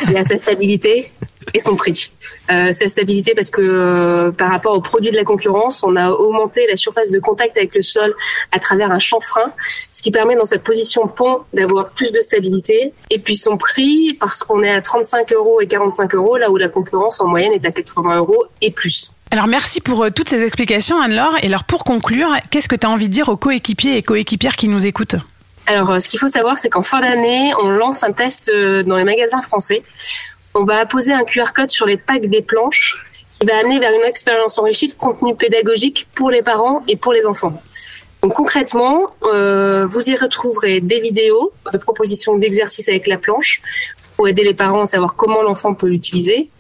Il 0.09 0.13
y 0.13 0.17
a 0.17 0.25
sa 0.25 0.39
stabilité 0.39 1.13
et 1.53 1.61
son 1.61 1.77
prix. 1.77 2.11
Euh, 2.51 2.73
sa 2.73 2.89
stabilité 2.89 3.35
parce 3.35 3.51
que 3.51 3.61
euh, 3.61 4.31
par 4.31 4.51
rapport 4.51 4.75
aux 4.75 4.81
produits 4.81 5.11
de 5.11 5.17
la 5.17 5.25
concurrence, 5.25 5.83
on 5.83 5.97
a 5.97 6.11
augmenté 6.11 6.67
la 6.67 6.77
surface 6.77 7.11
de 7.11 7.19
contact 7.21 7.59
avec 7.59 7.75
le 7.75 7.83
sol 7.83 8.15
à 8.51 8.59
travers 8.59 8.91
un 8.91 8.99
chanfrein, 8.99 9.53
ce 9.93 10.01
qui 10.01 10.11
permet 10.11 10.35
dans 10.35 10.47
sa 10.47 10.59
position 10.59 11.07
pont 11.09 11.43
d'avoir 11.53 11.91
plus 11.91 12.11
de 12.11 12.21
stabilité. 12.23 12.95
Et 13.11 13.19
puis 13.19 13.37
son 13.37 13.59
prix 13.59 14.15
parce 14.19 14.43
qu'on 14.43 14.63
est 14.63 14.71
à 14.71 14.81
35 14.81 15.31
euros 15.35 15.61
et 15.61 15.67
45 15.67 16.15
euros 16.15 16.39
là 16.39 16.51
où 16.51 16.57
la 16.57 16.71
concurrence 16.71 17.21
en 17.21 17.27
moyenne 17.27 17.53
est 17.53 17.67
à 17.67 17.71
80 17.71 18.17
euros 18.17 18.45
et 18.63 18.71
plus. 18.71 19.21
Alors 19.31 19.47
merci 19.47 19.83
pour 19.83 20.05
euh, 20.05 20.11
toutes 20.11 20.31
ces 20.31 20.43
explications 20.43 20.99
Anne-Laure. 20.99 21.37
Et 21.43 21.49
alors 21.49 21.65
pour 21.65 21.85
conclure, 21.85 22.35
qu'est-ce 22.51 22.69
que 22.69 22.77
tu 22.77 22.87
as 22.87 22.91
envie 22.91 23.11
de 23.11 23.15
dire 23.15 23.29
aux 23.29 23.37
coéquipiers 23.37 23.99
et 23.99 24.03
coéquipières 24.03 24.57
qui 24.57 24.69
nous 24.69 24.87
écoutent? 24.87 25.17
Alors, 25.69 25.91
euh, 25.91 25.99
ce 25.99 26.09
qu'il 26.09 26.19
faut 26.19 26.29
savoir, 26.29 26.59
c'est 26.59 26.71
qu'en 26.71 26.83
fin 26.83 27.03
d'année, 27.03 27.53
on 27.63 27.69
lance 27.69 28.03
un 28.03 28.13
test 28.13 28.49
euh, 28.49 28.83
dans 28.83 28.97
les 28.97 29.05
magasins 29.05 29.43
français. 29.43 29.83
On 30.55 30.65
va 30.65 30.79
apposer 30.79 31.13
un 31.13 31.25
QR 31.25 31.53
code 31.55 31.69
sur 31.69 31.85
les 31.85 31.99
packs 31.99 32.25
des 32.25 32.41
planches 32.41 33.07
qui 33.29 33.47
va 33.47 33.59
amener 33.59 33.79
vers 33.79 33.93
une 33.93 34.07
expérience 34.07 34.57
enrichie 34.57 34.89
de 34.89 34.95
contenu 34.95 35.37
pédagogique 35.37 36.09
pour 36.15 36.31
les 36.31 36.41
parents 36.41 36.83
et 36.89 36.97
pour 36.97 37.13
les 37.13 37.27
enfants. 37.27 37.63
Donc 38.23 38.33
concrètement, 38.33 39.11
euh, 39.25 39.85
vous 39.87 40.09
y 40.09 40.17
retrouverez 40.17 40.81
des 40.81 41.01
vidéos 41.01 41.53
de 41.71 41.77
propositions 41.77 42.39
d'exercices 42.39 42.89
avec 42.89 43.07
la 43.07 43.19
planche 43.19 43.61
pour 44.17 44.27
aider 44.27 44.45
les 44.45 44.55
parents 44.55 44.85
à 44.85 44.87
savoir 44.87 45.17
comment 45.17 45.43
l'enfant 45.43 45.75
peut 45.75 45.87
l'utiliser, 45.87 46.51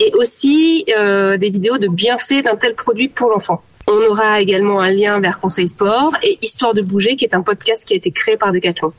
et 0.00 0.12
aussi 0.14 0.84
des 0.86 1.50
vidéos 1.50 1.78
de 1.78 1.88
bienfaits 1.88 2.42
d'un 2.44 2.56
tel 2.56 2.74
produit 2.74 3.08
pour 3.08 3.30
l'enfant. 3.30 3.62
On 3.88 4.00
aura 4.10 4.40
également 4.40 4.80
un 4.80 4.90
lien 4.90 5.20
vers 5.20 5.38
Conseil 5.38 5.68
Sport 5.68 6.16
et 6.22 6.38
Histoire 6.42 6.74
de 6.74 6.82
bouger, 6.82 7.14
qui 7.14 7.24
est 7.24 7.34
un 7.34 7.42
podcast 7.42 7.86
qui 7.86 7.94
a 7.94 7.96
été 7.96 8.10
créé 8.10 8.36
par 8.36 8.50
Decathlon. 8.50 8.92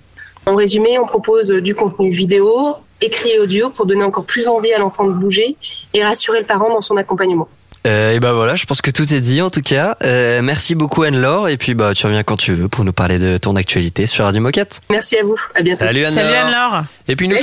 En 0.46 0.56
résumé, 0.56 0.98
on 0.98 1.06
propose 1.06 1.50
du 1.50 1.75
contenu 1.75 2.10
vidéo, 2.10 2.75
écrit 3.01 3.32
et 3.32 3.39
audio 3.39 3.70
pour 3.70 3.86
donner 3.86 4.03
encore 4.03 4.25
plus 4.25 4.48
envie 4.48 4.72
à 4.72 4.79
l'enfant 4.79 5.06
de 5.06 5.12
bouger 5.12 5.58
et 5.94 6.03
rassurer 6.06 6.39
le 6.39 6.46
parent 6.46 6.70
dans 6.70 6.82
son 6.82 6.96
accompagnement. 6.96 7.50
Euh, 7.86 8.13
et 8.13 8.19
bah 8.19 8.34
voilà, 8.34 8.55
je 8.55 8.65
pense 8.65 8.81
que 8.81 8.91
tout 8.91 9.13
est 9.13 9.19
dit 9.19 9.41
en 9.41 9.50
tout 9.50 9.62
cas. 9.62 9.96
Euh, 10.03 10.41
merci 10.41 10.75
beaucoup 10.75 11.03
Anne-Laure 11.03 11.50
et 11.50 11.57
puis 11.57 11.74
bah 11.74 11.93
tu 11.93 12.05
reviens 12.05 12.24
quand 12.24 12.38
tu 12.38 12.53
veux 12.53 12.67
pour 12.67 12.84
nous 12.84 12.93
parler 12.93 13.19
de 13.19 13.38
ton 13.38 13.55
actualité 13.55 14.07
sur 14.07 14.25
Radio 14.25 14.41
Moquette. 14.41 14.81
Merci 14.89 15.17
à 15.17 15.24
vous, 15.24 15.38
à 15.55 15.62
bientôt. 15.62 15.86
Salut 15.86 16.03
Anne-Laure. 16.03 16.84
et 17.07 17.15
puis 17.15 17.27
nous 17.27 17.38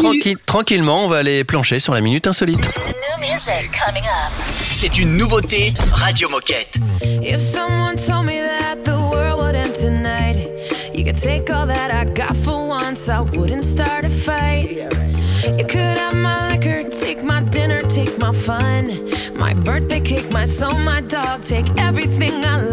tranquillement, 0.46 1.04
on 1.04 1.08
va 1.08 1.18
aller 1.18 1.44
plancher 1.44 1.78
sur 1.80 1.94
la 1.94 2.00
minute 2.00 2.26
insolite. 2.26 2.68
C'est 4.72 4.98
une 4.98 5.16
nouveauté 5.16 5.72
Radio 5.92 6.28
Moquette. 6.28 6.76
If 7.22 7.40
someone 7.40 7.96
told 7.96 8.26
me 8.26 8.32
that 8.32 8.84
the 8.84 8.96
world 8.98 9.40
would 9.40 9.54
end 9.54 9.72
tonight, 9.74 10.48
you 10.94 11.04
could 11.04 11.20
take 11.20 11.48
all 11.50 11.66
that 11.66 11.90
I 11.90 12.04
got 12.04 12.36
for 12.36 12.66
once, 12.68 13.08
I 13.08 13.20
wouldn't 13.20 13.64
start 13.64 13.93
take 18.04 18.18
my 18.18 18.32
fun, 18.32 19.10
my 19.34 19.54
birthday 19.54 20.00
cake, 20.00 20.30
my 20.30 20.44
soul, 20.44 20.78
my 20.78 21.00
dog, 21.00 21.44
take 21.44 21.68
everything 21.78 22.44
I 22.44 22.63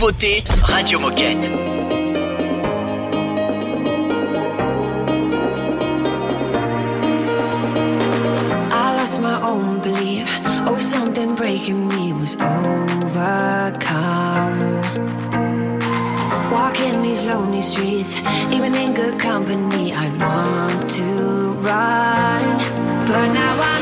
C'est 0.00 0.06
nouveauté 0.06 0.42
Radio 0.62 0.98
Moquette. 0.98 1.50
I 8.72 8.96
lost 8.96 9.20
my 9.20 9.42
own 9.42 9.80
belief. 9.82 10.26
Oh, 10.66 10.78
something 10.78 11.34
breaking 11.34 11.86
me 11.88 12.14
was 12.14 12.34
overcome. 12.36 13.10
Walking 16.50 17.02
these 17.02 17.26
lonely 17.26 17.60
streets, 17.60 18.16
even 18.50 18.74
in 18.74 18.94
good 18.94 19.18
company, 19.18 19.92
I'd 19.92 20.16
want 20.18 20.88
to 20.92 21.52
run. 21.60 22.58
But 23.06 23.28
now 23.34 23.60
I'm 23.60 23.79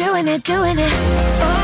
doing 0.00 0.28
it, 0.28 0.42
doing 0.44 0.78
it. 0.78 0.92
All 1.42 1.59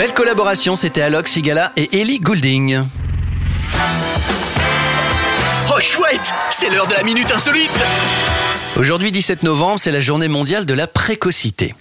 Belle 0.00 0.14
collaboration, 0.14 0.76
c'était 0.76 1.02
Alok 1.02 1.28
Sigala 1.28 1.72
et 1.76 2.00
Ellie 2.00 2.20
Goulding. 2.20 2.84
Oh 5.68 5.78
chouette, 5.78 6.32
c'est 6.48 6.70
l'heure 6.70 6.86
de 6.86 6.94
la 6.94 7.02
minute 7.02 7.30
insolite. 7.30 7.78
Aujourd'hui, 8.78 9.12
17 9.12 9.42
novembre, 9.42 9.78
c'est 9.78 9.92
la 9.92 10.00
journée 10.00 10.28
mondiale 10.28 10.64
de 10.64 10.72
la 10.72 10.86
précocité. 10.86 11.74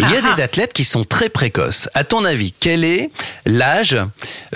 Il 0.00 0.10
y 0.10 0.16
a 0.16 0.20
des 0.20 0.40
athlètes 0.40 0.72
qui 0.72 0.82
sont 0.82 1.04
très 1.04 1.28
précoces. 1.28 1.88
À 1.94 2.02
ton 2.02 2.24
avis, 2.24 2.52
quel 2.58 2.82
est 2.82 3.12
l'âge 3.46 3.96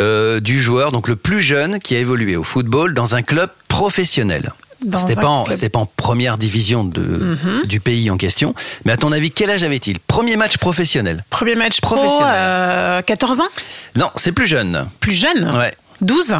euh, 0.00 0.40
du 0.40 0.60
joueur, 0.60 0.90
donc 0.90 1.06
le 1.06 1.14
plus 1.14 1.40
jeune, 1.40 1.78
qui 1.78 1.94
a 1.94 2.00
évolué 2.00 2.34
au 2.34 2.42
football 2.42 2.94
dans 2.94 3.14
un 3.14 3.22
club 3.22 3.48
professionnel? 3.68 4.52
C'était 4.98 5.14
pas, 5.14 5.28
en- 5.28 5.44
pas 5.44 5.78
en 5.78 5.86
première 5.96 6.38
division 6.38 6.84
de, 6.84 7.00
Mhm. 7.00 7.66
du 7.66 7.80
pays 7.80 8.10
en 8.10 8.16
question. 8.16 8.54
Mais 8.84 8.92
à 8.92 8.96
ton 8.96 9.12
avis, 9.12 9.30
quel 9.30 9.50
âge 9.50 9.64
avait-il? 9.64 9.98
Premier 10.00 10.36
match 10.36 10.56
professionnel 10.58 11.24
Premier 11.30 11.54
match 11.54 11.80
pro, 11.80 11.94
Professionnel. 11.96 12.26
euh, 12.36 13.02
14 13.02 13.40
ans? 13.40 13.48
Non, 13.96 14.10
c'est 14.16 14.32
plus 14.32 14.46
jeune. 14.46 14.86
Plus 15.00 15.12
jeune? 15.12 15.50
Ouais. 15.56 15.72
12 16.04 16.36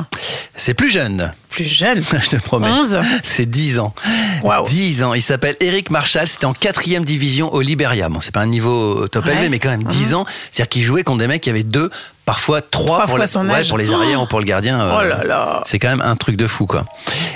C'est 0.57 0.75
plus 0.75 0.91
jeune. 0.91 1.33
Plus 1.49 1.65
jeune 1.65 2.03
Je 2.23 2.29
te 2.31 2.37
promets. 2.37 2.69
11 2.69 2.99
C'est 3.23 3.47
10 3.47 3.79
ans. 3.79 3.95
Waouh. 4.43 4.67
10 4.67 5.05
ans. 5.05 5.15
Il 5.15 5.23
s'appelle 5.23 5.57
Eric 5.61 5.91
Marshall. 5.91 6.27
C'était 6.27 6.45
en 6.47 6.53
quatrième 6.53 7.05
division 7.05 7.53
au 7.53 7.61
Liberia. 7.61 8.09
Bon, 8.09 8.21
c'est 8.21 8.33
pas 8.35 8.41
un 8.41 8.47
niveau 8.47 9.07
top 9.09 9.25
Ouais. 9.27 9.33
élevé, 9.33 9.49
mais 9.49 9.59
quand 9.59 9.71
même 9.71 9.85
10 9.85 10.15
ans. 10.15 10.27
C'est-à-dire 10.51 10.69
qu'il 10.69 10.83
jouait 10.83 11.03
contre 11.05 11.19
des 11.19 11.27
mecs 11.29 11.43
qui 11.43 11.51
avaient 11.51 11.63
deux, 11.63 11.91
parfois 12.27 12.61
trois, 12.63 12.85
Trois 12.85 12.99
pour, 13.03 13.11
fois 13.11 13.19
la- 13.21 13.27
son 13.27 13.49
ouais, 13.49 13.55
âge. 13.55 13.69
pour 13.69 13.79
les 13.79 13.93
arrières 13.93 14.21
ou 14.23 14.27
pour 14.27 14.41
le 14.41 14.45
gardien. 14.47 14.81
euh, 14.81 14.99
Oh 14.99 15.03
là 15.03 15.25
là. 15.25 15.63
C'est 15.65 15.79
quand 15.79 15.89
même 15.89 16.03
un 16.03 16.17
truc 16.17 16.37
de 16.37 16.47
fou, 16.47 16.67
quoi. 16.67 16.85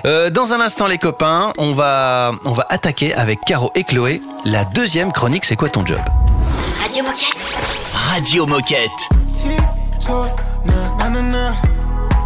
Euh, 0.04 0.30
dans 0.30 0.52
un 0.52 0.60
instant, 0.60 0.86
les 0.86 0.98
copains, 0.98 1.52
on 1.58 1.72
va, 1.72 2.32
on 2.44 2.52
va 2.52 2.66
attaquer 2.68 3.14
avec 3.14 3.38
Caro 3.46 3.70
et 3.74 3.84
Chloé. 3.84 4.20
La 4.44 4.64
deuxième 4.64 5.12
chronique, 5.12 5.44
c'est 5.44 5.56
quoi 5.56 5.68
ton 5.70 5.84
job? 5.86 6.00
Radio 6.82 7.04
Moquette. 7.04 7.36
Radio 8.12 8.46
Moquette. 8.46 8.90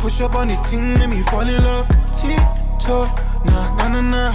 Push 0.02 0.20
up 0.20 0.34
on 0.34 0.48
the 0.48 0.56
team, 0.68 0.94
let 0.94 1.08
me 1.08 1.22
fall 1.22 1.46
in 1.46 1.62
love. 1.62 1.86
Tiptoe, 2.10 3.06
na 3.46 3.74
na 3.76 3.88
na 3.88 4.00
na. 4.00 4.30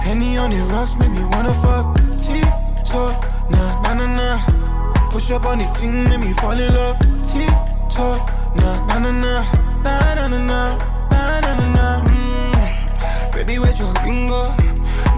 Henny 0.00 0.38
on 0.38 0.50
the 0.50 0.56
rocks, 0.72 0.94
make 0.96 1.10
me 1.10 1.24
wanna 1.24 1.52
fuck. 1.54 1.96
Tiptoe, 2.22 3.10
na 3.50 3.82
na 3.82 3.94
na 3.94 4.06
na. 4.06 5.08
Push 5.10 5.32
up 5.32 5.44
on 5.46 5.58
the 5.58 5.64
team, 5.74 6.04
let 6.04 6.20
me 6.20 6.32
fall 6.34 6.52
in 6.52 6.72
love. 6.72 6.98
Tiptoe, 7.26 8.18
na 8.54 8.86
na 8.86 8.98
na 9.00 9.10
na. 9.10 9.44
Na 9.82 10.14
na 10.14 10.28
na 10.28 10.38
na. 10.38 10.78
Na 11.10 11.40
na 11.40 11.54
na 11.58 11.66
na. 11.74 12.04
Mm. 12.04 13.32
Baby, 13.34 13.58
where'd 13.58 13.78
your 13.78 13.92
ring 14.04 14.28
go? 14.28 14.54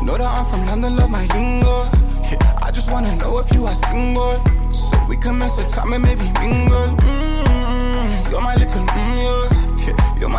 Know 0.02 0.16
that 0.16 0.38
I'm 0.38 0.46
from 0.46 0.64
London, 0.66 0.96
love 0.96 1.10
my 1.10 1.26
lingo. 1.34 1.90
Yeah, 2.32 2.40
I 2.62 2.70
just 2.72 2.90
wanna 2.90 3.14
know 3.16 3.38
if 3.38 3.52
you 3.52 3.66
are 3.66 3.74
single. 3.74 4.40
So 4.72 4.96
we 5.08 5.16
can 5.18 5.36
mess 5.38 5.58
with 5.58 5.68
time 5.68 5.92
and 5.92 6.02
maybe 6.02 6.24
mingle. 6.40 6.88
Mm, 7.04 8.30
you're 8.30 8.40
my 8.40 8.54
little 8.54 8.80
mm, 8.80 9.52
yeah. 9.52 9.53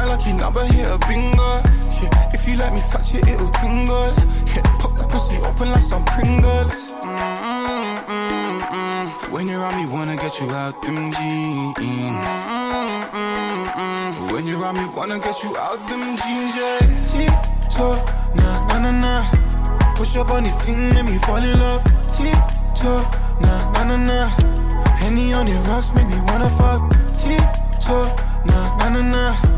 My 0.06 0.12
lucky 0.15 0.34
number 0.34 0.65
here, 0.74 0.89
a 0.89 0.98
bingo. 1.08 1.62
Yeah, 2.02 2.34
if 2.34 2.48
you 2.48 2.56
let 2.58 2.74
me 2.74 2.82
touch 2.82 3.13
it, 3.13 3.28
it'll 3.28 3.50
tingle. 3.50 4.13
Yeah, 4.54 4.62
pop 4.80 4.96
the 4.98 5.06
pussy 5.10 5.38
open 5.38 5.72
like 5.72 5.82
some 5.82 6.04
Pringles. 6.06 6.91
Mm, 6.91 7.38
mm, 7.46 8.06
mm, 8.06 8.62
mm. 8.62 9.32
When 9.32 9.48
you're 9.48 9.63
on 9.63 9.76
me, 9.76 9.86
wanna 9.88 10.15
get 10.15 10.39
you 10.39 10.50
out 10.52 10.82
them 10.82 11.12
jeans. 11.12 11.78
Mm, 11.78 13.04
mm, 13.12 13.65
mm. 13.68 14.32
When 14.32 14.46
you're 14.48 14.63
on 14.65 14.76
me, 14.76 14.86
wanna 14.96 15.20
get 15.20 15.44
you 15.44 15.56
out 15.58 15.88
them 15.88 16.18
jeans, 16.18 16.56
yeah. 16.56 16.80
Tiptoe, 17.10 17.98
na 18.36 18.68
na 18.68 18.80
na 18.80 18.91
na. 18.91 19.94
Push 19.96 20.15
up 20.18 20.32
on 20.32 20.44
the 20.44 20.52
team, 20.63 20.89
let 20.91 21.06
me 21.06 21.18
fall 21.20 21.38
in 21.38 21.58
love. 21.60 21.84
Tiptoe, 22.08 23.02
na 23.41 23.72
na 23.72 23.84
na 23.84 23.98
na. 23.98 24.28
Henny 25.00 25.34
on 25.34 25.46
the 25.46 25.54
rocks, 25.70 25.94
make 25.94 26.08
me 26.08 26.20
wanna 26.28 26.50
fuck. 26.58 26.82
Tiptoe, 27.13 28.13
na 28.46 28.78
na 28.78 28.89
na 28.89 29.02
na. 29.02 29.55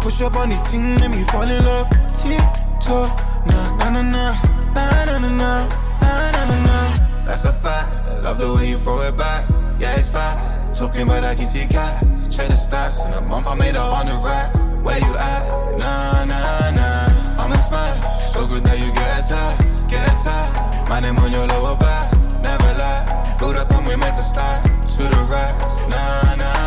Push 0.00 0.22
up 0.22 0.36
on 0.36 0.48
the 0.48 0.56
team, 0.70 0.96
let 0.96 1.10
me 1.10 1.22
fall 1.24 1.42
in 1.42 1.62
love. 1.64 1.88
Tiptoe, 2.14 3.06
na 3.46 3.76
na 3.76 3.90
na 3.90 4.02
na. 4.02 4.42
Na 4.74 5.04
na 5.04 5.18
na 5.18 5.28
na. 5.28 5.68
Na 6.00 6.30
na 6.32 6.44
na 6.46 6.56
na. 6.66 7.24
that's 7.26 7.44
a 7.44 7.52
fact. 7.52 8.00
Love 8.22 8.38
the 8.38 8.52
way 8.54 8.70
you 8.70 8.78
throw 8.78 9.00
it 9.02 9.16
back, 9.16 9.48
yeah, 9.78 9.96
it's 9.96 10.08
fact. 10.08 10.40
Talking 10.76 11.02
about 11.02 11.20
that 11.20 11.36
kitty 11.36 11.66
cat, 11.66 12.00
check 12.30 12.48
the 12.48 12.54
stats. 12.54 13.06
In 13.06 13.12
a 13.12 13.20
month 13.20 13.46
I 13.46 13.54
made 13.54 13.76
a 13.76 13.82
hundred 13.82 14.24
racks. 14.24 14.62
Where 14.82 14.98
you 14.98 15.14
at? 15.16 15.78
Nah, 15.78 16.24
nah, 16.24 16.70
nah. 16.70 17.42
I'm 17.42 17.52
a 17.52 17.58
smash, 17.58 18.32
so 18.32 18.46
good 18.46 18.64
that 18.64 18.78
you 18.78 18.90
get 18.92 19.20
attacked, 19.20 19.62
get 19.90 20.06
attacked. 20.08 20.88
My 20.88 21.00
name 21.00 21.18
on 21.18 21.30
your 21.30 21.46
lower 21.46 21.76
back, 21.76 22.12
never 22.42 22.72
lie. 22.78 23.36
Build 23.38 23.56
up 23.56 23.70
and 23.72 23.86
we 23.86 23.96
make 23.96 24.14
a 24.14 24.22
start 24.22 24.64
to 24.64 25.02
the 25.02 25.26
racks. 25.30 25.78
Nah, 25.88 26.34
nah. 26.36 26.59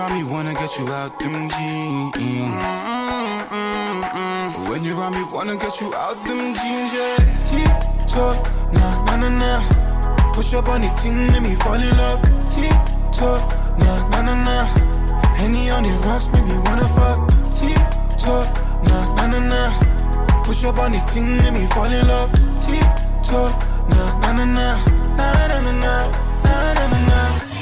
You're 0.00 0.08
on 0.08 0.16
me, 0.16 0.24
wanna 0.24 0.54
get 0.54 0.78
you 0.78 0.88
out 0.88 1.18
them 1.18 1.50
jeans. 1.50 2.14
Mm-mm-mm-mm. 2.14 2.48
When 4.70 4.82
you're 4.82 4.96
on 4.96 5.12
me, 5.12 5.22
wanna 5.30 5.56
get 5.58 5.78
you 5.78 5.94
out 5.94 6.16
them 6.24 6.54
jeans, 6.54 6.94
yeah. 6.94 7.18
Tip-top, 7.44 8.48
nah, 8.72 9.04
nah, 9.04 9.16
nah, 9.16 9.28
nah. 9.28 9.60
Push 10.32 10.54
up 10.54 10.68
on 10.70 10.80
the 10.80 10.88
thing, 11.00 11.26
let 11.26 11.42
me 11.42 11.54
fall 11.56 11.74
in 11.74 11.90
love. 11.98 12.22
Tip-top, 12.48 13.52
nah, 13.78 14.08
nah, 14.08 14.22
nah, 14.22 14.36
nah. 14.42 14.64
Henny 15.36 15.68
on 15.68 15.82
the 15.82 15.90
rocks, 16.08 16.28
make 16.32 16.46
me 16.46 16.56
wanna 16.64 16.88
fuck. 16.96 17.28
Tip-top, 17.52 18.48
nah, 18.84 19.04
nah, 19.16 19.26
nah, 19.26 19.40
nah. 19.52 19.70
Push 20.44 20.64
up 20.64 20.78
on 20.78 20.92
the 20.92 21.00
thing, 21.12 21.36
let 21.44 21.52
me 21.52 21.66
fall 21.74 21.92
in 21.92 22.08
love. 22.08 22.32
Tip-top, 22.56 23.52
nah, 23.90 24.18
nah, 24.20 24.32
nah, 24.32 24.46
nah. 24.46 24.78
Nah, 25.18 25.46
nah, 25.46 25.60
nah, 25.60 25.72
nah. 25.72 26.08
Nah, 26.42 26.72
nah, 26.72 26.86
nah, 26.88 27.00
nah. 27.06 27.29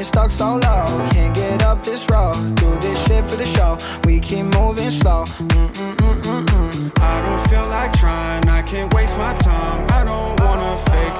been 0.00 0.06
stuck 0.06 0.30
so 0.30 0.56
low. 0.56 0.86
Can't 1.10 1.34
get 1.34 1.62
up 1.62 1.82
this 1.84 2.08
road. 2.08 2.32
Do 2.56 2.78
this 2.80 2.98
shit 3.04 3.22
for 3.26 3.36
the 3.36 3.44
show. 3.44 3.76
We 4.04 4.18
keep 4.18 4.46
moving 4.56 4.90
slow. 4.90 5.24
Mm-mm-mm-mm-mm. 5.24 6.92
I 6.98 7.20
don't 7.24 7.50
feel 7.50 7.66
like 7.66 7.92
trying, 7.92 8.48
I 8.48 8.62
can't 8.62 8.90
waste 8.94 9.18
my 9.18 9.34
time. 9.34 9.86
I 9.90 10.04
don't 10.10 10.40
wanna 10.40 10.78
fake. 10.90 11.16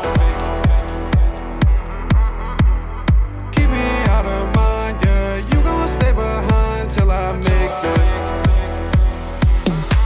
Keep 3.55 3.71
me 3.71 3.87
out 4.15 4.25
of 4.25 4.55
mind, 4.57 4.97
yeah. 5.05 5.37
You 5.51 5.63
gon' 5.63 5.89
stay 5.89 6.13
behind 6.13 6.91
till 6.91 7.11
I 7.11 7.33
make 7.33 7.85
it. 7.93 8.01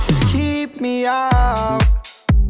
Just 0.09 0.23
keep 0.33 0.81
me 0.81 1.07
out. 1.07 1.83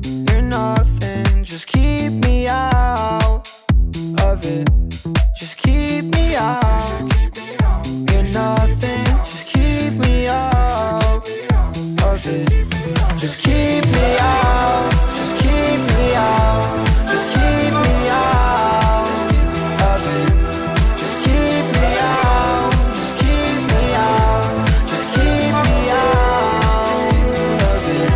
You're 0.02 0.40
nothing. 0.40 1.44
Just 1.44 1.66
keep 1.66 2.12
me 2.12 2.48
out 2.48 3.46
of 4.20 4.44
it. 4.46 4.83
Just 6.34 6.42
keep 7.14 7.36
me 7.36 7.54
out. 7.60 7.86
You're 8.10 8.26
nothing. 8.32 9.04
Just 9.24 9.46
keep 9.46 9.92
me 9.92 10.26
out 10.26 11.28
of 12.02 12.26
it. 12.26 12.48
Just 13.20 13.38
keep 13.38 13.84
me 13.86 14.18
out. 14.18 14.90
Just 15.14 15.36
keep 15.36 15.78
me 15.78 16.14
out. 16.16 16.86
Just 17.06 17.26
keep 17.34 17.72
me 17.72 18.08
out. 18.10 19.06
Just 20.98 21.16
keep 21.22 21.64
me 21.70 21.86
out. 22.02 22.72
Just 22.98 23.14
keep 23.20 23.54
me 23.70 23.94
out. 23.94 24.66
Just 24.88 25.06
keep 25.14 25.54
me 25.64 25.78
out 25.94 27.14
of 27.62 27.86
it. 27.88 28.10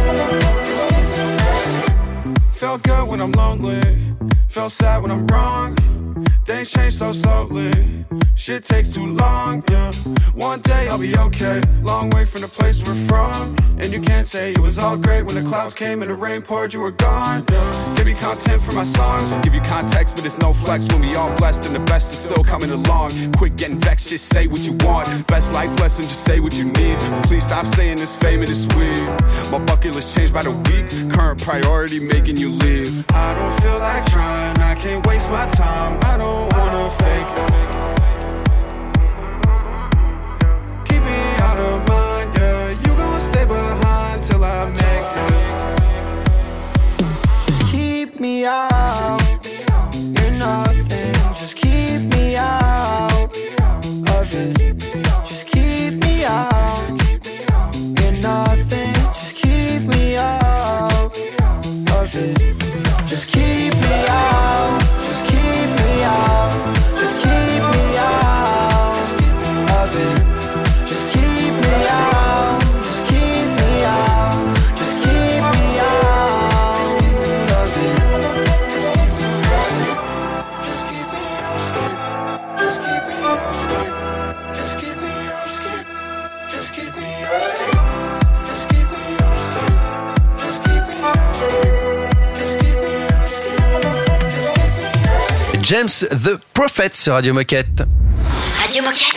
Felt 2.52 2.82
good 2.82 3.04
when 3.06 3.20
I'm 3.20 3.30
lonely, 3.30 3.80
felt 4.48 4.72
sad 4.72 5.02
when 5.02 5.12
I'm 5.12 5.24
wrong. 5.28 5.77
Things 6.48 6.70
change 6.70 6.94
so 6.94 7.12
slowly, 7.12 8.06
shit 8.34 8.64
takes 8.64 8.88
too 8.88 9.04
long, 9.04 9.62
yeah. 9.70 9.92
One 10.32 10.62
day 10.62 10.88
I'll 10.88 10.96
be 10.96 11.14
okay, 11.14 11.60
long 11.82 12.08
way 12.08 12.24
from 12.24 12.40
the 12.40 12.48
place 12.48 12.82
we're 12.86 12.94
from. 13.06 13.54
And 13.80 13.92
you 13.92 14.00
can't 14.00 14.26
say 14.26 14.52
it 14.52 14.58
was 14.58 14.78
all 14.78 14.96
great 14.96 15.24
when 15.24 15.34
the 15.34 15.42
clouds 15.42 15.74
came 15.74 16.00
and 16.00 16.10
the 16.10 16.14
rain 16.14 16.40
poured, 16.40 16.72
you 16.72 16.80
were 16.80 16.90
gone. 16.90 17.44
Yeah. 17.50 17.94
Give 17.96 18.06
me 18.06 18.14
content 18.14 18.62
for 18.62 18.72
my 18.72 18.84
songs, 18.84 19.30
give 19.44 19.54
you 19.54 19.60
context, 19.60 20.16
but 20.16 20.24
it's 20.24 20.38
no 20.38 20.54
flex 20.54 20.86
when 20.86 21.02
we 21.02 21.14
all 21.16 21.36
blessed 21.36 21.66
and 21.66 21.74
the 21.74 21.80
best 21.80 22.10
is 22.14 22.18
still 22.18 22.42
coming 22.42 22.70
along. 22.70 23.10
Quit 23.32 23.56
getting 23.56 23.78
vexed, 23.78 24.08
just 24.08 24.32
say 24.32 24.46
what 24.46 24.60
you 24.60 24.72
want. 24.80 25.26
Best 25.26 25.52
life 25.52 25.78
lesson, 25.80 26.04
just 26.04 26.24
say 26.24 26.40
what 26.40 26.54
you 26.54 26.64
need. 26.64 26.98
Please 27.24 27.44
stop 27.44 27.66
saying 27.74 27.98
this 27.98 28.16
fame 28.16 28.40
and 28.40 28.50
it's 28.50 28.66
weird. 28.74 28.96
My 29.52 29.62
bucket 29.66 29.94
list 29.94 30.16
changed 30.16 30.32
by 30.32 30.44
the 30.44 30.52
week, 30.52 31.12
current 31.12 31.42
priority 31.42 32.00
making 32.00 32.38
you 32.38 32.48
leave. 32.48 33.04
I 33.10 33.34
don't 33.34 33.60
feel 33.60 33.78
like 33.78 34.06
trying, 34.06 34.56
I 34.58 34.74
can't 34.76 35.06
waste 35.06 35.28
my 35.28 35.46
time. 35.50 36.00
I 36.04 36.16
don't 36.16 36.37
Keep 40.84 41.02
me 41.04 41.20
out 41.46 41.58
of 41.58 41.88
mind, 41.88 42.34
yeah. 42.36 42.70
You 42.84 43.20
stay 43.20 43.44
behind 43.44 44.22
till 44.24 44.44
I 44.44 44.66
make 44.82 45.16
it. 47.00 47.66
Keep 47.70 48.20
me 48.20 48.44
out. 48.46 48.77
James 95.68 95.90
the 96.10 96.38
Prophet 96.54 96.88
sur 96.94 97.12
Radio 97.12 97.34
Moquette. 97.34 97.82
Radio 98.58 98.82
Moquette. 98.82 99.14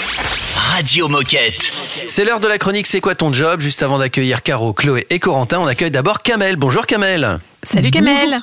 Radio 0.74 1.08
Moquette. 1.08 1.72
C'est 2.08 2.26
l'heure 2.26 2.42
de 2.42 2.48
la 2.50 2.58
chronique 2.58 2.88
C'est 2.88 3.00
quoi 3.00 3.16
ton 3.16 3.32
job? 3.32 3.62
Juste 3.62 3.84
avant 3.84 4.00
d'accueillir 4.00 4.44
Caro, 4.44 4.74
Chloé 4.74 5.08
et 5.10 5.20
Corentin, 5.20 5.60
on 5.60 5.68
accueille 5.68 5.92
d'abord 5.92 6.22
Kamel. 6.22 6.58
Bonjour 6.58 6.86
Kamel. 6.86 7.40
Salut 7.64 7.92
Kamel. 7.92 8.40